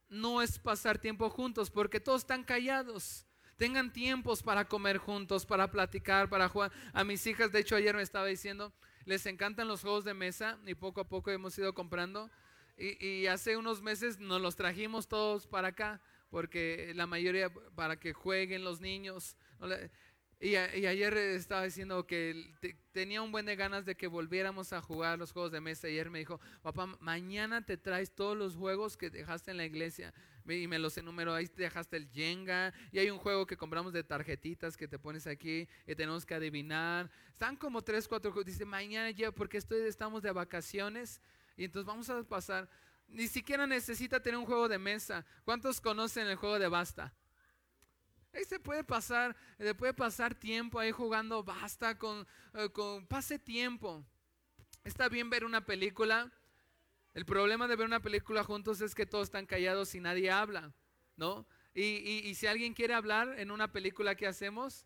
[0.09, 3.27] no es pasar tiempo juntos porque todos están callados.
[3.57, 6.71] Tengan tiempos para comer juntos, para platicar, para jugar.
[6.93, 8.73] A mis hijas, de hecho, ayer me estaba diciendo,
[9.07, 12.29] les encantan los juegos de mesa y poco a poco hemos ido comprando.
[12.77, 18.13] Y, hace unos meses nos los trajimos todos para acá, porque la mayoría para que
[18.13, 19.37] jueguen los niños.
[20.41, 22.53] Y, ayer estaba diciendo que
[22.91, 25.87] tenía un buen de ganas de que volviéramos a jugar los juegos de mesa.
[25.87, 29.65] Y ayer me dijo, papá, mañana te traes todos los juegos que dejaste en la
[29.65, 30.13] iglesia
[30.47, 34.03] y me los enumeró, ahí dejaste el Jenga, y hay un juego que compramos de
[34.03, 37.09] tarjetitas que te pones aquí y tenemos que adivinar.
[37.29, 38.33] Están como tres, cuatro.
[38.43, 41.21] Dice, mañana ya, porque estoy, estamos de vacaciones,
[41.55, 42.69] y entonces vamos a pasar.
[43.07, 45.25] Ni siquiera necesita tener un juego de mesa.
[45.45, 47.13] ¿Cuántos conocen el juego de basta?
[48.33, 53.39] Ahí se puede pasar, se puede pasar tiempo ahí jugando basta con, eh, con pase
[53.39, 54.05] tiempo.
[54.83, 56.31] Está bien ver una película,
[57.17, 60.71] el problema de ver una película juntos es que todos están callados y nadie habla,
[61.15, 61.47] ¿no?
[61.73, 64.85] Y, si alguien quiere hablar en una película que hacemos,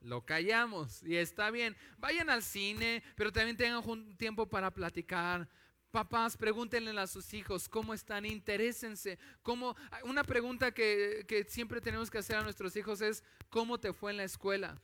[0.00, 1.76] lo callamos y está bien.
[1.98, 5.50] Vayan al cine, pero también tengan un tiempo para platicar.
[5.90, 9.18] Papás, pregúntenle a sus hijos cómo están, interésense.
[9.42, 13.92] Cómo, una pregunta que, que siempre tenemos que hacer a nuestros hijos es, ¿cómo te
[13.92, 14.80] fue en la escuela?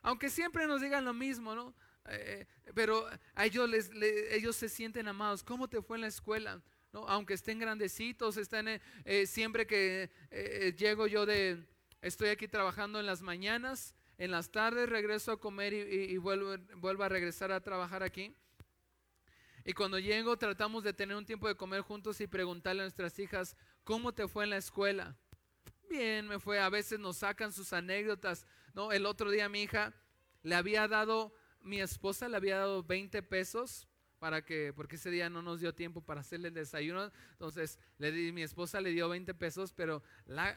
[0.00, 1.74] Aunque siempre nos digan lo mismo, ¿no?
[2.08, 3.90] Eh, pero a ellos, les,
[4.30, 5.42] ellos se sienten amados.
[5.42, 6.62] ¿Cómo te fue en la escuela?
[6.92, 7.06] ¿No?
[7.08, 10.10] Aunque estén grandecitos, están, eh, eh, siempre que
[10.76, 11.64] llego yo de,
[12.02, 17.04] estoy aquí trabajando en las mañanas, en las tardes regreso a comer y, vuelvo, vuelvo
[17.04, 18.34] a regresar a trabajar aquí.
[19.64, 23.18] Y cuando llego tratamos de tener un tiempo de comer juntos y preguntarle a nuestras
[23.18, 25.16] hijas, ¿cómo te fue en la escuela?
[25.88, 26.60] Bien, me fue.
[26.60, 28.46] A veces nos sacan sus anécdotas.
[28.74, 29.92] No, el otro día mi hija
[30.42, 33.86] le había dado mi esposa le había dado 20 pesos
[34.20, 38.12] para que, porque ese día no nos dio tiempo para hacerle el desayuno, entonces le
[38.12, 40.54] di, mi esposa le dio 20 pesos, pero la,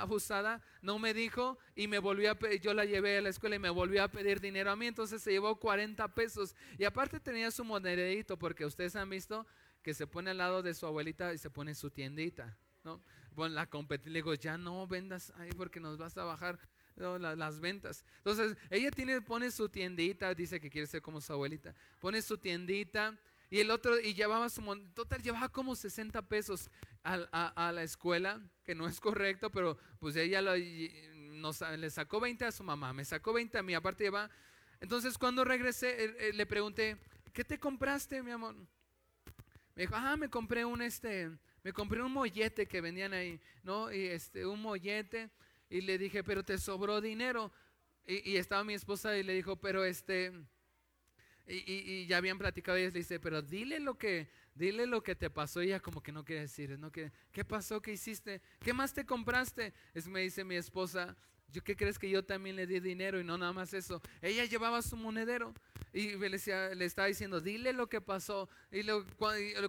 [0.00, 3.56] abusada no me dijo y me volvió a pedir, yo la llevé a la escuela
[3.56, 6.54] y me volvió a pedir dinero a mí, entonces se llevó 40 pesos.
[6.78, 9.46] Y aparte tenía su monedito, porque ustedes han visto
[9.82, 13.02] que se pone al lado de su abuelita y se pone su tiendita, ¿no?
[13.34, 16.58] Bueno, la competí, le digo, ya no vendas ahí porque nos vas a bajar
[16.96, 18.04] las ventas.
[18.18, 22.38] Entonces, ella tiene, pone su tiendita, dice que quiere ser como su abuelita, pone su
[22.38, 23.18] tiendita
[23.50, 24.62] y el otro, y llevaba su,
[24.94, 26.70] total, llevaba como 60 pesos
[27.02, 32.52] a, la escuela, que no es correcto, pero pues ella nos, le sacó 20 a
[32.52, 34.30] su mamá, me sacó 20 a mí, aparte lleva.
[34.80, 36.96] Entonces, cuando regresé, le pregunté,
[37.32, 38.56] ¿qué te compraste, mi amor?
[39.74, 41.30] Me dijo, ah, me compré un, este,
[41.62, 43.92] me compré un mollete que vendían ahí, ¿no?
[43.92, 45.30] Y este, un mollete
[45.68, 47.52] y le dije, pero te sobró dinero.
[48.06, 50.32] Y, estaba mi esposa y le dijo, pero este,
[51.46, 55.14] y, ya habían platicado y ella le dice, pero dile lo que, dile lo que
[55.14, 55.62] te pasó.
[55.62, 57.80] Y ella como que no quiere decir, no que, ¿qué pasó?
[57.80, 58.42] ¿Qué hiciste?
[58.60, 59.72] ¿Qué más te compraste?
[59.94, 61.16] Es me dice mi esposa,
[61.48, 64.02] ¿yo qué crees que yo también le di dinero y no nada más eso?
[64.20, 65.54] Ella llevaba su monedero
[65.92, 66.36] y le,
[66.84, 68.82] estaba diciendo, dile lo que pasó y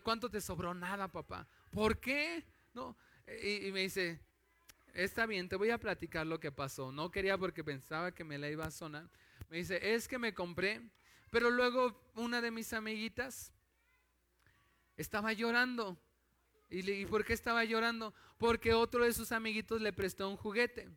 [0.03, 1.47] cuánto te sobró nada, papá.
[1.69, 2.43] ¿Por qué?
[2.73, 2.97] No.
[3.43, 4.19] Y me dice,
[4.95, 6.91] está bien, te voy a platicar lo que pasó.
[6.91, 9.09] No quería porque pensaba que me la iba a sonar.
[9.49, 10.81] Me dice, es que me compré,
[11.29, 13.53] pero luego una de mis amiguitas
[14.97, 15.97] estaba llorando.
[16.69, 18.13] ¿Y, ¿Y por qué estaba llorando?
[18.37, 20.89] Porque otro de sus amiguitos le prestó un juguete.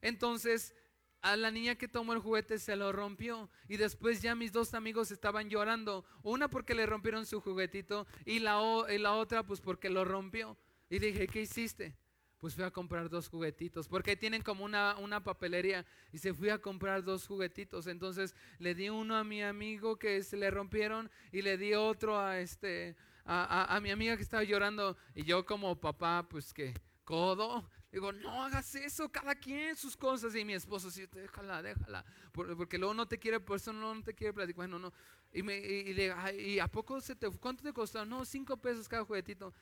[0.00, 0.74] Entonces
[1.22, 4.72] a la niña que tomó el juguete se lo rompió y después ya mis dos
[4.74, 9.60] amigos estaban llorando, una porque le rompieron su juguetito y la, y la otra pues
[9.60, 10.56] porque lo rompió.
[10.88, 11.94] Y dije, ¿qué hiciste?
[12.40, 16.48] Pues fui a comprar dos juguetitos, porque tienen como una, una papelería y se fui
[16.48, 17.86] a comprar dos juguetitos.
[17.86, 22.18] Entonces le di uno a mi amigo que se le rompieron y le di otro
[22.18, 26.74] a, este, a, a mi amiga que estaba llorando y yo como papá pues que
[27.04, 30.34] codo Digo, no hagas eso, cada quien sus cosas.
[30.36, 32.04] Y mi esposo, sí, déjala, déjala.
[32.32, 34.56] Porque luego no te quiere, por eso no te quiere platicar.
[34.56, 34.92] Bueno, no.
[35.32, 38.04] Y, me, y, le, ¿y a poco se te, cuánto te costó?
[38.04, 39.52] No, cinco pesos cada juguetito.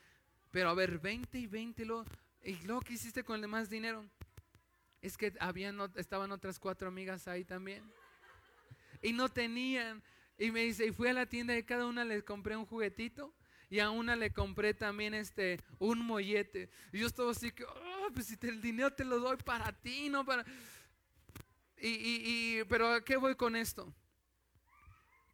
[0.50, 1.84] Pero a ver, 20 y 20.
[1.86, 2.04] Lo,
[2.48, 4.08] ¿Y luego qué hiciste con el demás dinero?
[5.02, 7.84] Es que habían, estaban otras cuatro amigas ahí también.
[9.02, 10.02] Y no tenían.
[10.38, 13.34] Y me dice, y fui a la tienda y cada una les compré un juguetito.
[13.68, 16.70] Y a una le compré también este, un mollete.
[16.90, 20.08] Y yo estaba así que, oh, pues si el dinero te lo doy para ti,
[20.08, 20.42] no para...
[21.76, 23.94] Y, y, pero ¿a qué voy con esto?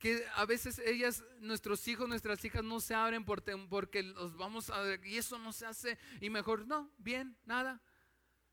[0.05, 4.69] Que a veces ellas, nuestros hijos, nuestras hijas no se abren porque, porque los vamos
[4.69, 4.83] a...
[5.03, 5.97] Y eso no se hace.
[6.21, 7.81] Y mejor, no, bien, nada.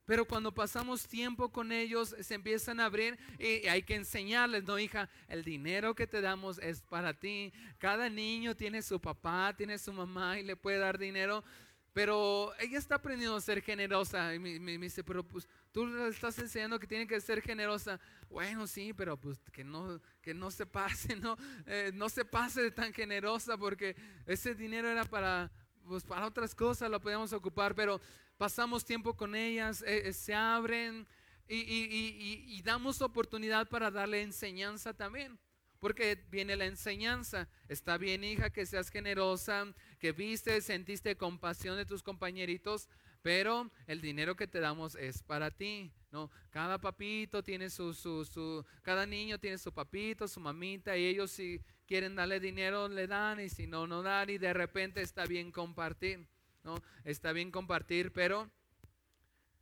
[0.06, 4.78] Pero cuando pasamos tiempo con ellos, se empiezan a abrir y hay que enseñarles, no
[4.78, 7.52] hija, el dinero que te damos es para ti.
[7.76, 11.44] Cada niño tiene su papá, tiene su mamá y le puede dar dinero.
[11.92, 14.34] Pero ella está aprendiendo a ser generosa.
[14.34, 18.00] Y me, dice, pero pues tú le estás enseñando que tiene que ser generosa.
[18.30, 21.36] Bueno, sí, pero pues que no, que no se pase, ¿no?
[21.66, 23.94] Eh, no se pase de tan generosa porque
[24.26, 25.50] ese dinero era para,
[25.86, 27.74] pues para otras cosas, lo podíamos ocupar.
[27.74, 28.00] Pero
[28.38, 31.06] pasamos tiempo con ellas, eh, eh, se abren
[31.46, 35.38] y, damos oportunidad para darle enseñanza también.
[35.78, 37.48] Porque viene la enseñanza.
[37.68, 39.66] Está bien, hija, que seas generosa,
[40.02, 42.88] que viste, sentiste compasión de tus compañeritos,
[43.22, 45.92] pero el dinero que te damos es para ti.
[46.10, 46.28] ¿no?
[46.50, 51.60] Cada papito tiene su, su, cada niño tiene su papito, su mamita, y ellos si
[51.86, 55.52] quieren darle dinero le dan, y si no, no dan, y de repente está bien
[55.52, 56.26] compartir.
[56.64, 56.82] ¿no?
[57.04, 58.50] Está bien compartir, pero,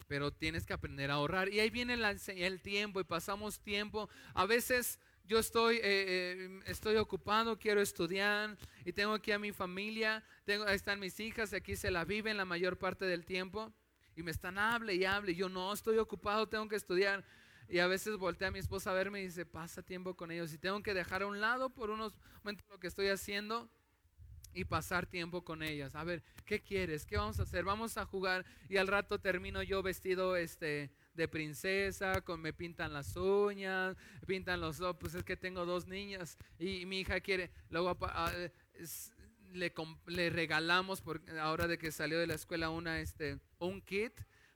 [0.07, 1.53] pero tienes que aprender a ahorrar.
[1.53, 4.09] Y ahí viene el tiempo y pasamos tiempo.
[4.32, 4.99] A veces
[5.31, 10.64] yo estoy, eh, eh, estoy ocupado, quiero estudiar y tengo aquí a mi familia, tengo,
[10.64, 13.72] ahí están mis hijas, aquí se la viven la mayor parte del tiempo
[14.16, 15.31] y me están hable y hable.
[15.31, 17.24] Y yo no, estoy ocupado, tengo que estudiar.
[17.68, 20.53] Y a veces voltea a mi esposa a verme y dice, pasa tiempo con ellos.
[20.53, 23.70] Y tengo que dejar a un lado por unos momentos lo que estoy haciendo
[24.53, 25.95] y pasar tiempo con ellas.
[25.95, 27.07] A ver, ¿qué quieres?
[27.07, 27.64] ¿Qué vamos a hacer?
[27.64, 32.92] Vamos a jugar y al rato termino yo vestido este de princesa, con me pintan
[32.92, 33.96] las uñas,
[34.26, 38.32] pintan los ojos, pues es que tengo dos niñas y, mi hija quiere, luego ah,
[39.52, 39.72] le,
[40.06, 44.12] le, regalamos por, ahora de que salió de la escuela una este un kit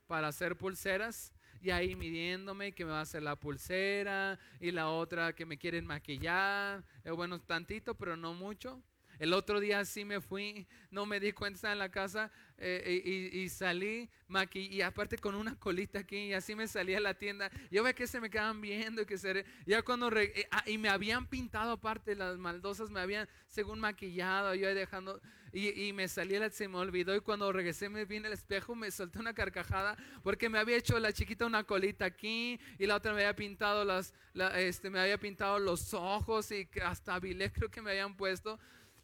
[0.07, 4.89] para hacer pulseras y ahí midiéndome que me va a hacer la pulsera y la
[4.89, 8.81] otra que me quieren maquillar, eh, bueno, tantito, pero no mucho.
[9.19, 13.49] El otro día sí me fui, no me di cuenta en la casa eh, y,
[13.49, 14.09] salí
[14.53, 17.51] y aparte con una colita aquí y así me salí a la tienda.
[17.69, 20.77] Yo ve que se me quedaban viendo y que se ya cuando eh, ah, y
[20.77, 26.35] me habían pintado aparte las maldosas me habían según maquillado yo dejando y, me salí
[26.51, 29.95] se me olvidó y cuando regresé me vi en el espejo me solté una carcajada
[30.21, 33.85] porque me había hecho la chiquita una colita aquí y la otra me había pintado
[33.85, 34.13] las
[34.55, 38.59] este me había pintado los ojos y hasta bilé creo que me habían puesto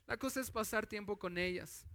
[0.08, 1.86] la cosa es pasar tiempo con ellas.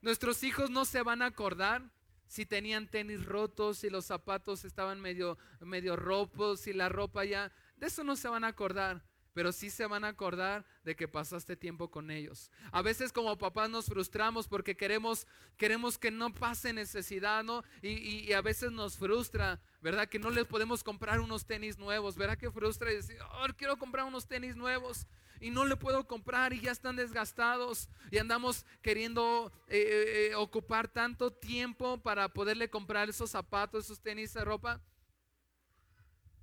[0.00, 1.90] Nuestros hijos no se van a acordar
[2.26, 7.52] si tenían tenis rotos, si los zapatos estaban medio, medio rotos, si la ropa ya...
[7.76, 11.08] De eso no se van a acordar, pero sí se van a acordar de que
[11.08, 12.50] pasaste tiempo con ellos.
[12.72, 15.26] A veces como papás nos frustramos porque queremos,
[15.56, 17.62] queremos que no pase necesidad, ¿no?
[17.82, 20.08] Y, a veces nos frustra, ¿verdad?
[20.08, 22.38] Que no les podemos comprar unos tenis nuevos, ¿verdad?
[22.38, 25.06] Que frustra y decir, oh, quiero comprar unos tenis nuevos
[25.40, 30.34] y no le puedo comprar y ya están desgastados y andamos queriendo eh, eh, eh,
[30.34, 34.80] ocupar tanto tiempo para poderle comprar esos zapatos, esos tenis, esa ropa.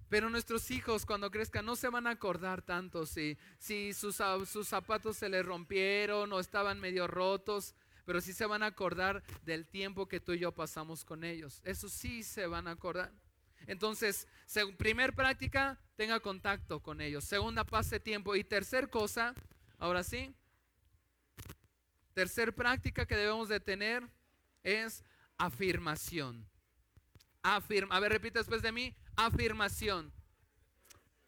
[0.10, 4.68] Pero nuestros hijos cuando crezcan no se van a acordar tanto si, si sus, sus
[4.68, 7.74] zapatos se les rompieron o estaban medio rotos,
[8.06, 11.62] pero sí se van a acordar del tiempo que tú y yo pasamos con ellos.
[11.64, 13.12] Eso sí se van a acordar.
[13.68, 14.28] Entonces,
[14.78, 17.24] primer práctica, tenga contacto con ellos.
[17.24, 18.36] Segunda, pase tiempo.
[18.36, 19.34] Y tercer cosa,
[19.78, 20.34] ahora sí,
[22.14, 24.07] tercer práctica que debemos de tener
[24.64, 25.03] es
[25.38, 26.47] afirmación.
[27.41, 27.95] Afirma.
[27.95, 28.95] A ver, repite después de mí.
[29.16, 30.14] Afirmación.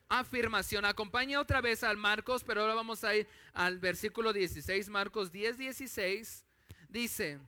[0.07, 0.85] Afirmación.
[0.85, 4.87] Acompaña otra vez al Marcos, pero ahora vamos a ir al versículo 16.
[4.89, 6.45] Marcos 10, 16.
[6.87, 7.39] Dice.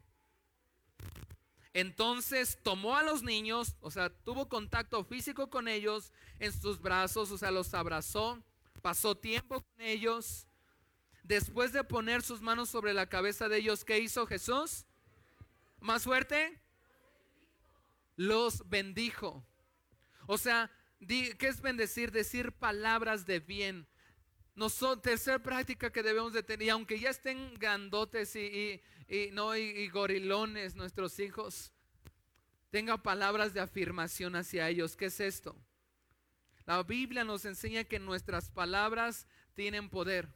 [1.77, 7.29] Entonces tomó a los niños, o sea, tuvo contacto físico con ellos en sus brazos,
[7.29, 8.41] o sea, los abrazó,
[8.81, 10.47] pasó tiempo con ellos.
[11.21, 14.87] Después de poner sus manos sobre la cabeza de ellos, ¿qué hizo Jesús?
[15.79, 16.59] Más fuerte.
[18.15, 19.45] Los bendijo.
[20.25, 20.71] O sea,
[21.07, 22.11] ¿qué es bendecir?
[22.11, 23.87] Decir palabras de bien.
[24.57, 29.55] Nosotros, tercera práctica que debemos de tener, y aunque ya estén grandotes y, y, no,
[29.55, 31.71] y, gorilones nuestros hijos,
[32.71, 34.95] tenga palabras de afirmación hacia ellos.
[34.95, 35.55] ¿Qué es esto?
[36.65, 40.27] La Biblia nos enseña que nuestras palabras tienen poder,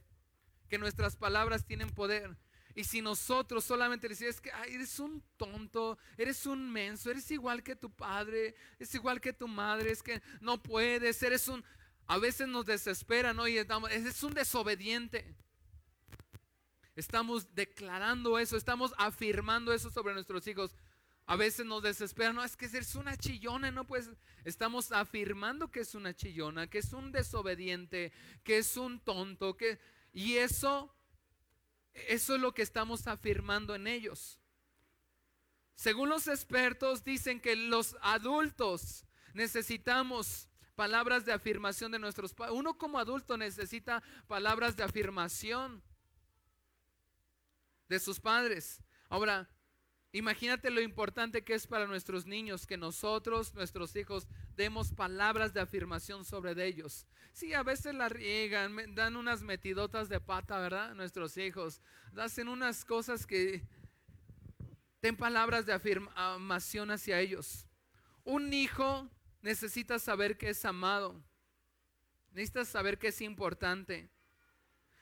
[0.68, 2.36] que nuestras palabras tienen poder.
[2.76, 7.74] Y si nosotros solamente decimos, que eres un tonto, eres un menso, eres igual que
[7.74, 11.64] tu padre, es igual que tu madre, es que no puedes, eres un...
[12.12, 13.38] A veces nos desesperan.
[13.48, 15.34] Y estamos, es un desobediente.
[16.94, 20.74] Estamos declarando eso, estamos afirmando eso sobre nuestros hijos.
[21.24, 24.10] A veces nos desesperan, no, es que es una chillona, no pues
[24.44, 28.12] estamos afirmando que es una chillona, que es un desobediente,
[28.44, 29.80] que es un tonto, que
[30.12, 30.94] y eso
[31.94, 34.38] eso es lo que estamos afirmando en ellos.
[35.76, 42.56] Según los expertos dicen que los adultos necesitamos palabras de afirmación de nuestros padres.
[42.56, 45.82] Uno como adulto necesita palabras de afirmación
[47.88, 48.82] de sus padres.
[49.08, 49.48] Ahora,
[50.12, 55.60] imagínate lo importante que es para nuestros niños que nosotros, nuestros hijos, demos palabras de
[55.60, 57.06] afirmación sobre ellos.
[57.32, 60.94] Sí, a veces la riegan, dan unas metidotas de pata, ¿verdad?
[60.94, 61.80] Nuestros hijos.
[62.16, 63.62] Hacen unas cosas que...
[65.02, 67.66] Den palabras de afirmación hacia ellos.
[68.22, 69.10] Un hijo
[69.42, 71.22] necesita saber que es amado.
[72.30, 74.08] Necesita saber que es importante.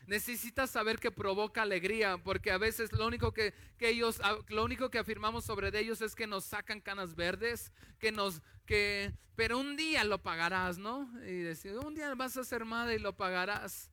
[0.06, 4.90] Necesitas saber que provoca alegría, porque a veces lo único que, ellos, ah, lo único
[4.90, 9.76] que afirmamos sobre ellos es que nos sacan canas verdes, que nos, que, pero un
[9.76, 11.08] día lo pagarás, ¿no?
[11.24, 13.90] Y decir, un día vas a ser madre y lo pagarás.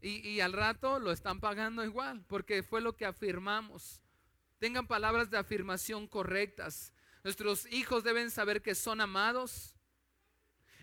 [0.00, 4.00] Y, y al rato lo están pagando igual, porque fue lo que afirmamos.
[4.58, 6.92] Tengan palabras de afirmación correctas.
[7.22, 9.76] Nuestros hijos deben saber que son amados.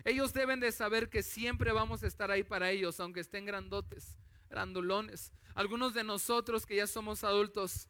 [0.04, 4.18] Ellos deben de saber que siempre vamos a estar ahí para ellos, aunque estén grandotes
[4.50, 5.32] grandulones.
[5.54, 7.88] Algunos de nosotros que ya somos adultos,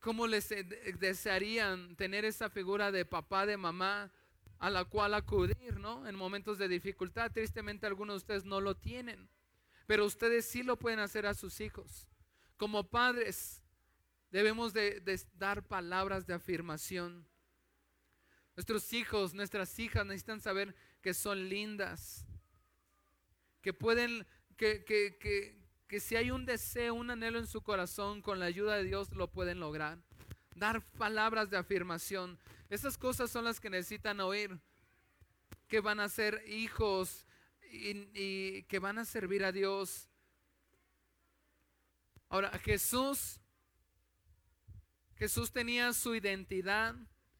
[0.00, 0.48] ¿cómo les
[0.98, 4.10] desearían tener esa figura de papá, de mamá
[4.58, 6.08] a la cual acudir, ¿no?
[6.08, 7.30] En momentos de dificultad.
[7.30, 9.28] Tristemente algunos de ustedes no lo tienen,
[9.86, 12.08] pero ustedes sí lo pueden hacer a sus hijos.
[12.56, 13.62] Como padres
[14.30, 17.28] debemos de, de dar palabras de afirmación.
[18.56, 20.74] Nuestros hijos, nuestras hijas necesitan saber
[21.06, 22.26] que son lindas,
[23.62, 24.26] que pueden,
[24.56, 28.46] que, que, que, que si hay un deseo, un anhelo en su corazón, con la
[28.46, 30.00] ayuda de Dios lo pueden lograr.
[30.56, 32.40] Dar palabras de afirmación.
[32.70, 34.58] Esas cosas son las que necesitan oír.
[35.68, 37.24] Que van a ser hijos
[37.70, 40.08] y, que van a servir a Dios.
[42.28, 43.38] Ahora, Jesús,
[45.14, 46.96] Jesús tenía su identidad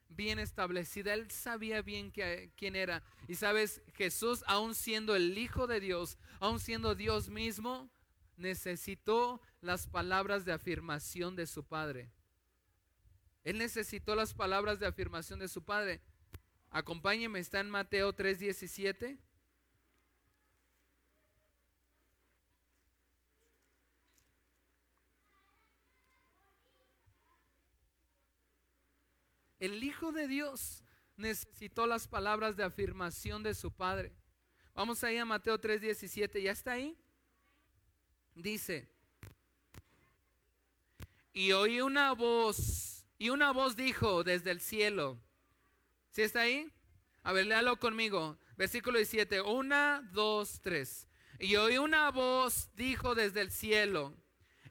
[0.09, 1.14] bien establecida.
[1.14, 2.12] Él sabía bien
[2.57, 3.02] quién era.
[3.28, 7.90] Y sabes, Jesús, aún siendo el Hijo de Dios, aún siendo Dios mismo,
[8.36, 12.11] necesitó las palabras de afirmación de su padre.
[13.44, 16.00] Él necesitó las palabras de afirmación de su padre.
[16.70, 19.18] Acompáñeme, está en Mateo 3:17.
[29.59, 30.84] El Hijo de Dios
[31.16, 34.12] necesitó las palabras de afirmación de su Padre.
[34.74, 36.96] Vamos ahí a Mateo 3:17, ¿ya está ahí?
[38.36, 38.88] dice,
[41.32, 45.18] y oí una voz, y una voz dijo desde el cielo,
[46.11, 46.70] ¿sí está ahí?
[47.22, 51.09] A ver, léalo conmigo, versículo 17, una, dos, tres.
[51.38, 54.14] Y oí una voz dijo desde el cielo,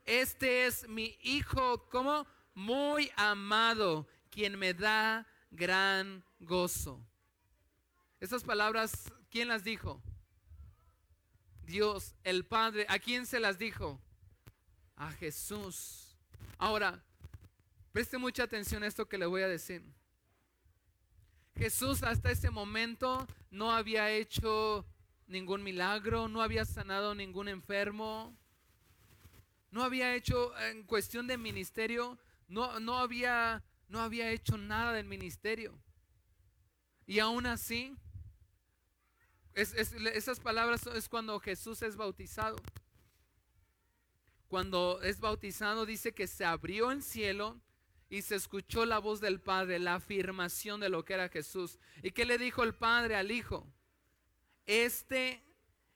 [0.05, 7.01] este es mi hijo, como muy amado, quien me da gran gozo.
[8.19, 10.03] Esas palabras, ¿quién las dijo?
[11.63, 14.01] Dios, el Padre, ¿a quién se las dijo?
[14.97, 16.17] A Jesús.
[16.57, 17.01] Ahora,
[17.93, 19.81] preste mucha atención a esto que le voy a decir.
[21.55, 24.85] Jesús hasta ese momento no había hecho
[25.27, 28.35] ningún milagro, no había sanado ningún enfermo,
[29.71, 32.19] no había hecho en cuestión de ministerio,
[32.49, 35.77] no, no, había, no había hecho nada del ministerio.
[37.05, 37.95] Y aún así,
[39.53, 42.57] esas palabras es cuando Jesús es bautizado.
[44.47, 47.59] Cuando es bautizado dice que se abrió el cielo
[48.09, 51.79] y se escuchó la voz del Padre, la afirmación de lo que era Jesús.
[52.03, 53.67] ¿Y qué le dijo el Padre al Hijo?
[54.65, 55.43] Este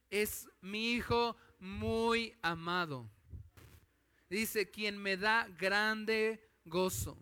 [0.10, 3.10] es mi Hijo muy amado.
[4.30, 7.18] Dice, quien me da grande gozo.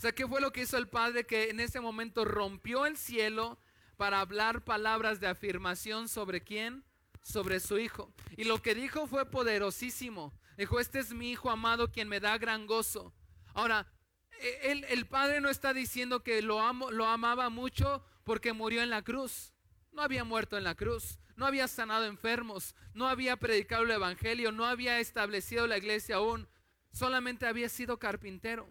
[0.00, 2.96] O sea, ¿qué fue lo que hizo el Padre que en ese momento rompió el
[2.96, 3.58] cielo
[3.98, 6.86] para hablar palabras de afirmación sobre quién?
[7.20, 8.10] Sobre su Hijo.
[8.38, 10.32] Y lo que dijo fue poderosísimo.
[10.56, 13.12] Dijo, este es mi Hijo amado quien me da gran gozo.
[13.52, 13.92] Ahora,
[14.40, 18.82] e, el, el Padre no está diciendo que lo, amo, lo amaba mucho porque murió
[18.82, 19.52] en la cruz.
[19.92, 24.50] No había muerto en la cruz, no había sanado enfermos, no había predicado el Evangelio,
[24.50, 26.48] no había establecido la iglesia aún,
[26.90, 28.66] solamente había sido carpintero.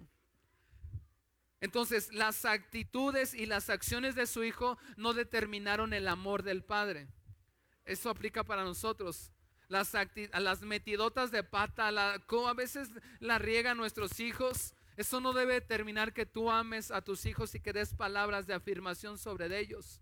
[1.62, 7.08] Entonces, las actitudes y las acciones de su hijo no determinaron el amor del padre.
[7.86, 9.32] Eso aplica para nosotros.
[9.68, 9.94] Las,
[10.62, 12.14] metidotas de pata, la,
[12.48, 12.90] a veces
[13.20, 14.74] la riegan nuestros hijos.
[14.98, 18.54] Eso no debe determinar que tú ames a tus hijos y que des palabras de
[18.54, 20.02] afirmación sobre ellos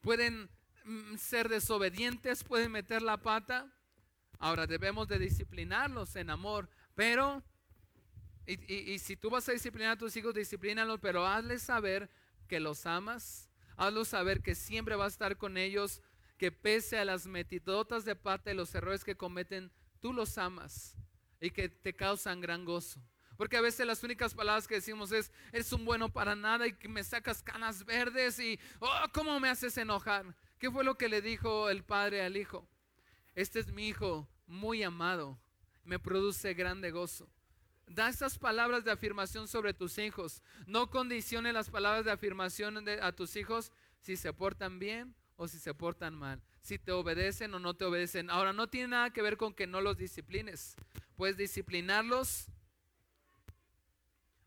[0.00, 0.48] pueden
[0.84, 3.70] mm, ser desobedientes, pueden meter la pata.
[4.38, 7.44] Ahora debemos de disciplinarlos en amor, pero,
[8.48, 12.08] y, si tú vas a disciplinar a tus hijos, disciplínalos, pero hazles saber
[12.48, 16.00] que los amas, hazlos saber que siempre vas a estar con ellos,
[16.38, 19.70] que pese a las metidotas de pata y los errores que cometen,
[20.00, 20.96] tú los amas
[21.40, 23.02] y que te causan gran gozo.
[23.36, 26.72] Porque a veces las únicas palabras que decimos es, es un bueno para nada y
[26.72, 30.34] que me sacas canas verdes y, oh, ¿cómo me haces enojar?
[30.58, 32.66] ¿Qué fue lo que le dijo el padre al hijo?
[33.34, 35.38] Este es mi hijo muy amado,
[35.84, 37.28] me produce grande gozo.
[37.90, 40.42] Da esas palabras de afirmación sobre tus hijos.
[40.66, 45.58] No condicione las palabras de afirmación a tus hijos si se portan bien o si
[45.58, 46.42] se portan mal.
[46.60, 48.30] Si te obedecen o no te obedecen.
[48.30, 50.76] Ahora, no tiene nada que ver con que no los disciplines.
[51.16, 52.48] Puedes disciplinarlos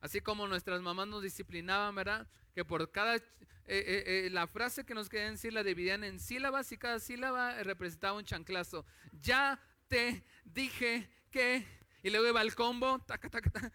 [0.02, 2.28] Así como nuestras mamás nos disciplinaban, ¿verdad?
[2.56, 3.22] Que por cada, eh,
[3.68, 7.62] eh, eh, la frase que nos querían decir la dividían en sílabas y cada sílaba
[7.62, 8.84] representaba un chanclazo.
[9.22, 11.68] Ya te dije que,
[12.04, 13.72] y luego iba el combo, taca, taca,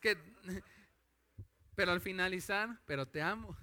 [0.00, 0.16] que,
[1.74, 3.56] pero al finalizar, pero te amo,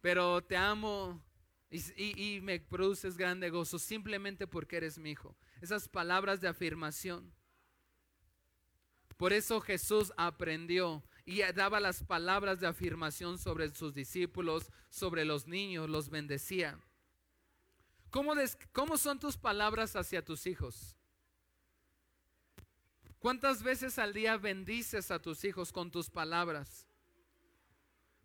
[0.00, 1.22] pero te amo
[1.70, 5.36] y, y me produces grande gozo simplemente porque eres mi hijo.
[5.60, 7.32] Esas palabras de afirmación.
[9.16, 15.46] Por eso Jesús aprendió y daba las palabras de afirmación sobre sus discípulos, sobre los
[15.46, 16.78] niños, los bendecía.
[18.10, 18.32] ¿Cómo,
[18.72, 20.96] ¿Cómo, son tus palabras hacia tus hijos?
[23.28, 26.86] ¿Cuántas veces al día bendices a tus hijos con tus palabras?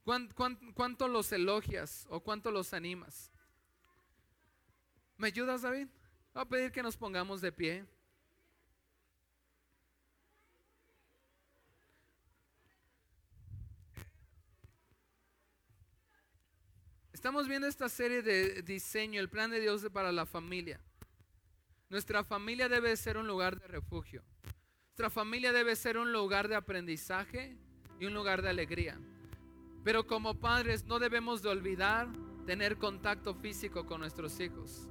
[0.06, 3.30] cuánto los elogias o cuánto los animas?
[5.18, 5.90] ¿Me ayudas, David?
[6.34, 7.86] Voy a pedir que nos pongamos de pie.
[17.12, 20.80] Estamos viendo esta serie de diseño, el plan de Dios para la familia.
[21.90, 24.24] Nuestra familia debe ser un lugar de refugio.
[24.94, 27.58] Nuestra familia debe ser un lugar de aprendizaje
[28.00, 29.00] y un lugar de alegría.
[29.84, 32.10] Pero como padres no debemos de olvidar
[32.46, 34.88] tener contacto físico con nuestros hijos.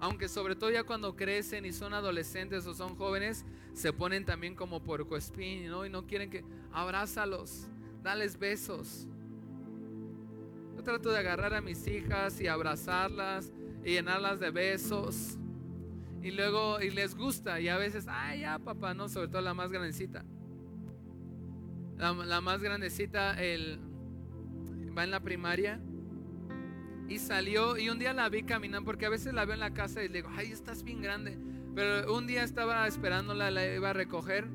[0.00, 3.44] Aunque sobre todo ya cuando crecen y son adolescentes o son jóvenes,
[3.74, 5.84] se ponen también como porcoespín, ¿no?
[5.84, 6.42] Y no quieren que
[6.72, 7.66] abrázalos,
[8.02, 9.06] dales besos,
[10.82, 13.52] trato de agarrar a mis hijas y abrazarlas
[13.84, 15.36] y llenarlas de besos.
[16.22, 17.60] Y luego, y les gusta.
[17.60, 20.24] Y a veces, ay, ya, papá, no, sobre todo la más grandecita.
[21.98, 23.80] La, más grandecita, el,
[24.96, 25.80] va en la primaria.
[27.08, 29.74] Y salió, y un día la vi caminando, porque a veces la veo en la
[29.74, 31.38] casa y le digo, ay, estás bien grande.
[31.74, 34.46] Pero un día estaba esperándola, la iba a recoger.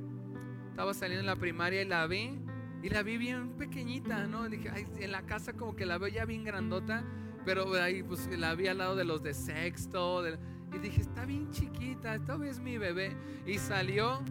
[0.70, 2.40] Estaba saliendo en la primaria y la vi.
[2.82, 4.48] Y la vi bien pequeñita, ¿no?
[4.48, 7.04] dije, ay, en la casa como que la veo ya bien grandota,
[7.44, 10.24] pero ahí pues la vi al lado de los de sexto.
[10.74, 13.16] Y dije, está bien chiquita, esta es mi bebé.
[13.46, 14.22] Y salió,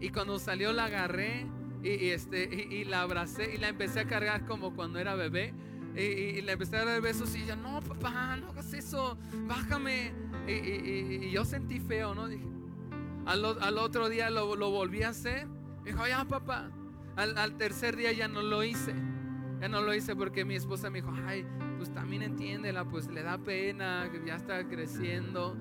[0.00, 1.46] y cuando salió la agarré
[1.82, 5.54] y, este, y, la abracé y la empecé a cargar como cuando era bebé.
[5.96, 10.12] Y, le empecé a dar besos y ella, no, papá, no hagas eso, bájame.
[10.46, 12.28] Y, yo sentí feo, ¿no?
[12.28, 12.46] Dije,
[13.26, 15.46] al, al otro día lo, lo volví a hacer.
[15.84, 16.70] Dijo, ya, papá.
[17.16, 18.94] Al, tercer día ya no lo hice.
[19.60, 21.44] Ya no lo hice porque mi esposa me dijo, ay,
[21.76, 25.56] pues también entiéndela, pues le da pena, que ya está creciendo.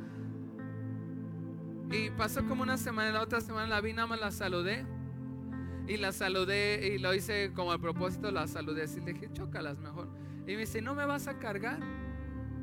[1.91, 4.85] Y pasó como una semana, la otra semana la vi, nada más la saludé.
[5.87, 9.79] Y la saludé y lo hice como a propósito, la saludé así, le dije, chócalas
[9.79, 10.09] mejor.
[10.45, 11.79] Y me dice, ¿no me vas a cargar?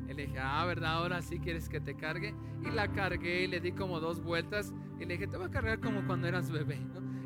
[0.07, 0.93] Y le dije, ah, ¿verdad?
[0.93, 2.35] Ahora sí quieres que te cargue.
[2.63, 4.73] Y la cargué y le di como dos vueltas.
[4.99, 6.79] Y le dije, te voy a cargar como cuando eras bebé.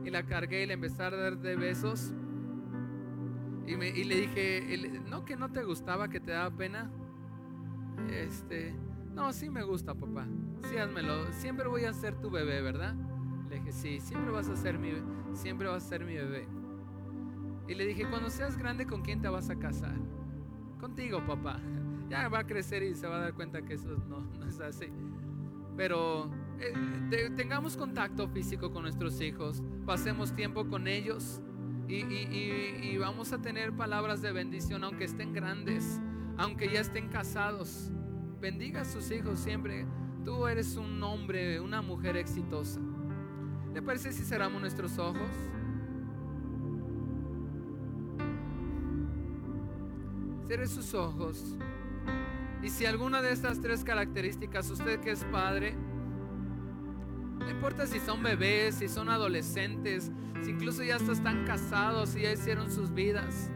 [0.05, 2.13] Y la cargué y le empecé a dar besos.
[3.69, 6.89] Y, le dije, no, que no te gustaba, que te daba pena.
[8.09, 8.73] Este,
[9.13, 10.27] no, sí me gusta, papá.
[10.67, 11.31] Sí, házmelo.
[11.33, 12.95] Siempre voy a ser tu bebé, ¿verdad?
[13.47, 14.93] Le dije, sí, siempre vas a ser mi,
[15.33, 16.47] siempre vas a ser mi bebé.
[17.67, 19.95] Y le dije, cuando seas grande, ¿con quién te vas a casar?
[20.79, 21.59] Contigo, papá
[22.09, 24.87] ya va a crecer y se va a dar cuenta que eso no, es así.
[25.77, 31.43] Pero eh, tengamos contacto físico con nuestros hijos, pasemos tiempo con ellos
[31.89, 35.99] y, vamos a tener palabras de bendición, aunque estén grandes,
[36.37, 37.91] aunque ya estén casados.
[38.39, 39.85] Bendiga a sus hijos siempre.
[40.23, 42.79] Tú eres un hombre, una mujer exitosa.
[43.73, 45.29] ¿Le parece si cerramos nuestros ojos?
[50.47, 51.55] Cierre sus ojos.
[52.61, 55.75] Y si alguna de estas tres características, usted que es padre,
[57.39, 60.11] no importa si son bebés, si son adolescentes,
[60.41, 63.49] si incluso ya están casados y ya hicieron sus vidas,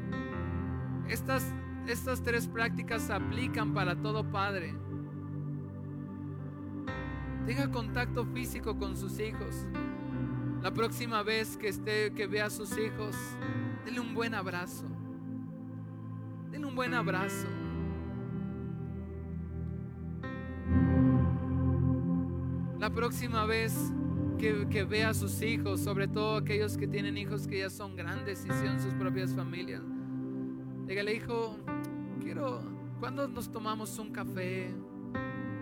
[1.08, 1.54] estas,
[1.88, 4.74] estas tres prácticas se aplican para todo padre.
[7.46, 9.68] Tenga contacto físico con sus hijos.
[10.62, 13.16] La próxima vez que esté, que vea a sus hijos,
[13.84, 14.86] denle un buen abrazo.
[16.52, 17.48] Denle un buen abrazo.
[22.84, 23.94] La próxima vez
[24.38, 28.46] que, vea a sus hijos, sobre todo aquellos que tienen hijos que ya son grandes
[28.46, 29.82] y son sus propias familias,
[30.86, 31.56] dígale, hijo,
[32.20, 32.62] quiero,
[33.00, 34.76] cuando nos tomamos un café?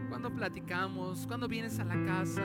[0.10, 1.28] cuando platicamos?
[1.28, 2.42] cuando vienes a la casa?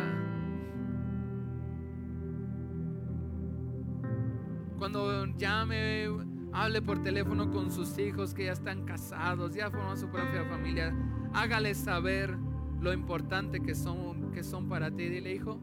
[4.76, 6.06] Cuando llame,
[6.52, 10.94] hable por teléfono con sus hijos que ya están casados, ya forman su propia familia,
[11.32, 12.36] hágales saber
[12.80, 15.08] lo importante que son, que son para ti.
[15.08, 15.58] Dile, hijo,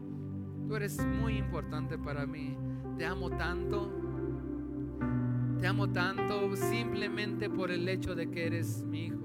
[0.67, 2.57] tú eres muy importante para mí.
[2.97, 3.91] Te amo tanto.
[5.59, 9.19] Te amo tanto simplemente por el hecho de que eres mi hijo.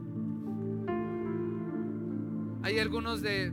[2.63, 3.53] Hay algunos de,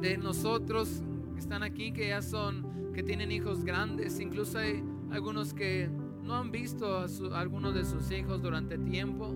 [0.00, 4.20] de nosotros que están aquí que ya son, que tienen hijos grandes.
[4.20, 5.90] Incluso hay algunos que
[6.22, 9.34] no han visto a, a algunos de sus hijos durante tiempo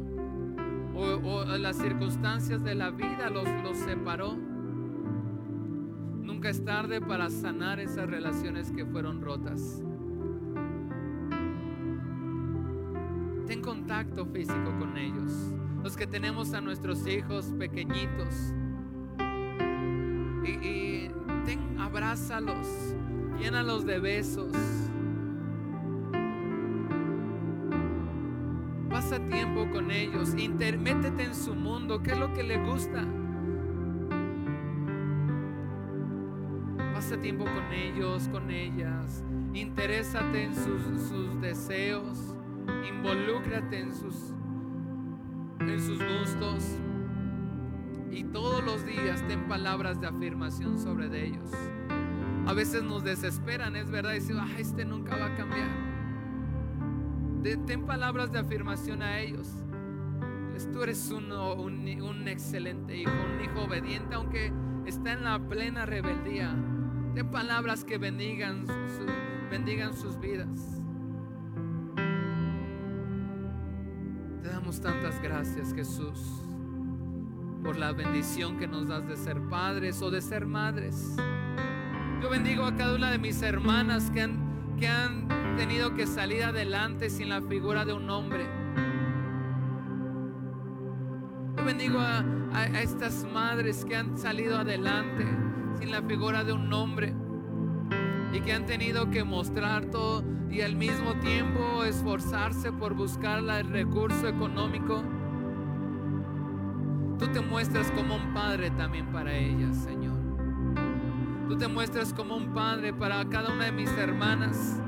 [0.97, 4.37] o, las circunstancias de la vida los, los separó.
[6.23, 9.83] Nunca es tarde para sanar esas relaciones que fueron rotas.
[13.47, 15.55] Ten contacto físico con ellos.
[15.83, 18.55] Los que tenemos a nuestros hijos pequeñitos.
[20.47, 21.09] Y,
[21.45, 22.67] ten, abrázalos,
[23.39, 24.53] llénalos de besos.
[29.11, 33.05] Tiempo con ellos, intermétete en su mundo, ¿qué es lo que le gusta?
[36.95, 42.35] Pasa tiempo con ellos, con ellas, interésate en sus, deseos,
[42.89, 44.33] involúcrate en sus,
[45.61, 46.65] en sus gustos
[48.11, 51.51] y todos los días ten palabras de afirmación sobre ellos.
[52.47, 55.84] A veces nos desesperan, es verdad, decir, ah, este nunca va a cambiar
[57.67, 59.49] ten palabras de afirmación a ellos.
[60.73, 64.53] Tú eres un, un, excelente hijo, un hijo obediente, aunque
[64.87, 66.53] está en la plena rebeldía.
[67.15, 68.67] Ten palabras que bendigan,
[69.51, 70.83] bendigan sus vidas.
[74.43, 76.19] Te damos tantas gracias, Jesús,
[77.63, 81.15] por la bendición que nos das de ser padres o de ser madres.
[82.21, 86.43] Yo bendigo a cada una de mis hermanas que han, que han tenido que salir
[86.43, 88.47] adelante sin la figura de un hombre.
[91.57, 92.25] Yo bendigo a,
[92.81, 95.27] estas madres que han salido adelante
[95.79, 97.15] sin la figura de un hombre
[98.33, 103.69] y que han tenido que mostrar todo y al mismo tiempo esforzarse por buscar el
[103.69, 105.03] recurso económico.
[107.19, 110.19] Tú te muestras como un padre también para ellas, Señor.
[111.49, 114.81] Tú te muestras como un padre para cada una de mis hermanas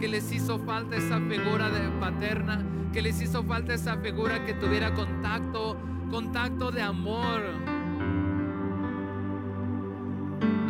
[0.00, 1.70] que les hizo falta esa figura
[2.00, 5.76] paterna, que les hizo falta esa figura que tuviera contacto,
[6.10, 7.42] contacto de amor.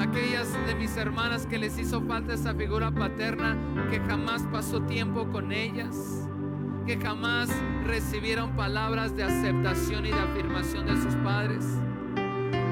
[0.01, 3.57] Aquellas de mis hermanas que les hizo falta esa figura paterna,
[3.89, 6.29] que jamás pasó tiempo con ellas,
[6.85, 7.49] que jamás
[7.87, 11.65] recibieron palabras de aceptación y de afirmación de sus padres.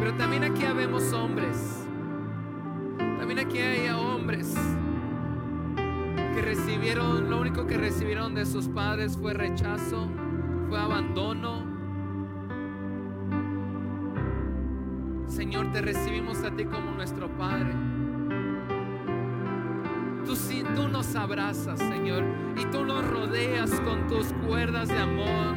[0.01, 1.87] Pero también aquí habemos hombres.
[2.99, 4.57] También aquí hay hombres
[6.43, 10.09] recibieron, lo único que recibieron de sus padres fue rechazo,
[10.69, 11.67] fue abandono.
[15.27, 17.73] Señor, te recibimos a ti como nuestro Padre.
[20.27, 20.35] Tú,
[20.75, 22.25] tú nos abrazas, Señor,
[22.57, 25.57] y tú nos rodeas con tus cuerdas de amor.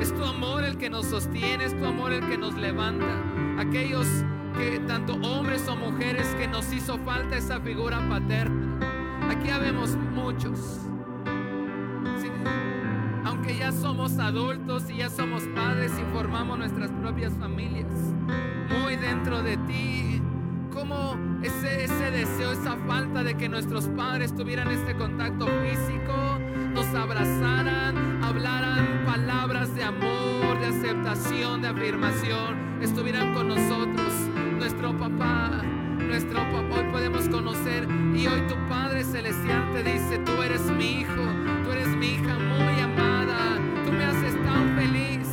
[0.00, 3.22] Es tu amor el que nos sostiene, es tu amor el que nos levanta.
[3.58, 4.06] Aquellos
[4.56, 8.65] que tanto hombres o mujeres que nos hizo falta esa figura paterna.
[9.30, 10.80] Aquí habemos muchos.
[13.24, 18.14] aunque ya somos adultos y ya somos padres y formamos nuestras propias familias,
[18.82, 20.22] muy dentro de ti,
[20.72, 26.38] como ese, ese deseo, esa falta de que nuestros padres tuvieran este contacto físico,
[26.72, 34.12] nos abrazaran, hablaran palabras de amor, de aceptación, de afirmación, estuvieran con nosotros
[34.56, 35.62] nuestro papá,
[35.98, 36.76] nuestro papá.
[36.76, 41.22] Hoy podemos conocer y hoy tu Padre Celestial te dice, tú eres mi hijo,
[41.64, 45.28] tú eres mi hija muy amada, tú me haces tan feliz,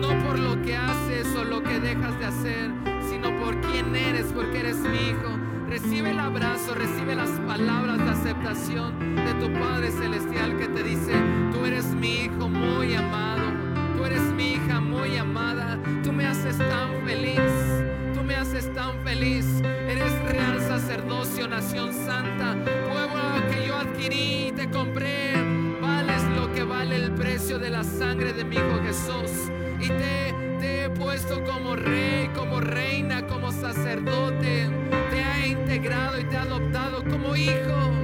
[0.00, 2.70] no por lo que haces o lo que dejas de hacer,
[3.08, 5.38] sino por quién eres, porque eres mi hijo.
[5.68, 11.12] Recibe el abrazo, recibe las palabras de aceptación de tu Padre Celestial que te dice,
[11.52, 13.52] tú eres mi hijo muy amado,
[13.96, 17.86] tú eres mi hija muy amada, tú me haces tan feliz
[18.26, 19.46] me haces tan feliz.
[20.06, 25.32] Eres real sacerdocio, nación santa, pueblo que yo adquirí y te compré.
[25.80, 29.50] Vales lo que vale el precio de la sangre de mi Hijo Jesús.
[29.80, 34.70] Y te, te he puesto como rey, como reina, como sacerdote.
[35.10, 37.95] Te ha integrado y te ha adoptado como hijo.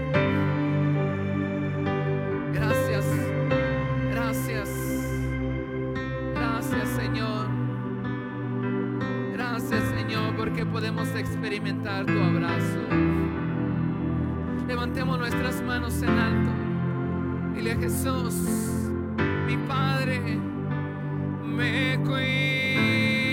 [10.72, 12.78] Podemos experimentar tu abrazo.
[14.66, 16.50] Levantemos nuestras manos en alto.
[17.54, 18.34] Dile a Jesús,
[19.46, 20.18] mi Padre,
[21.44, 23.31] me cuida.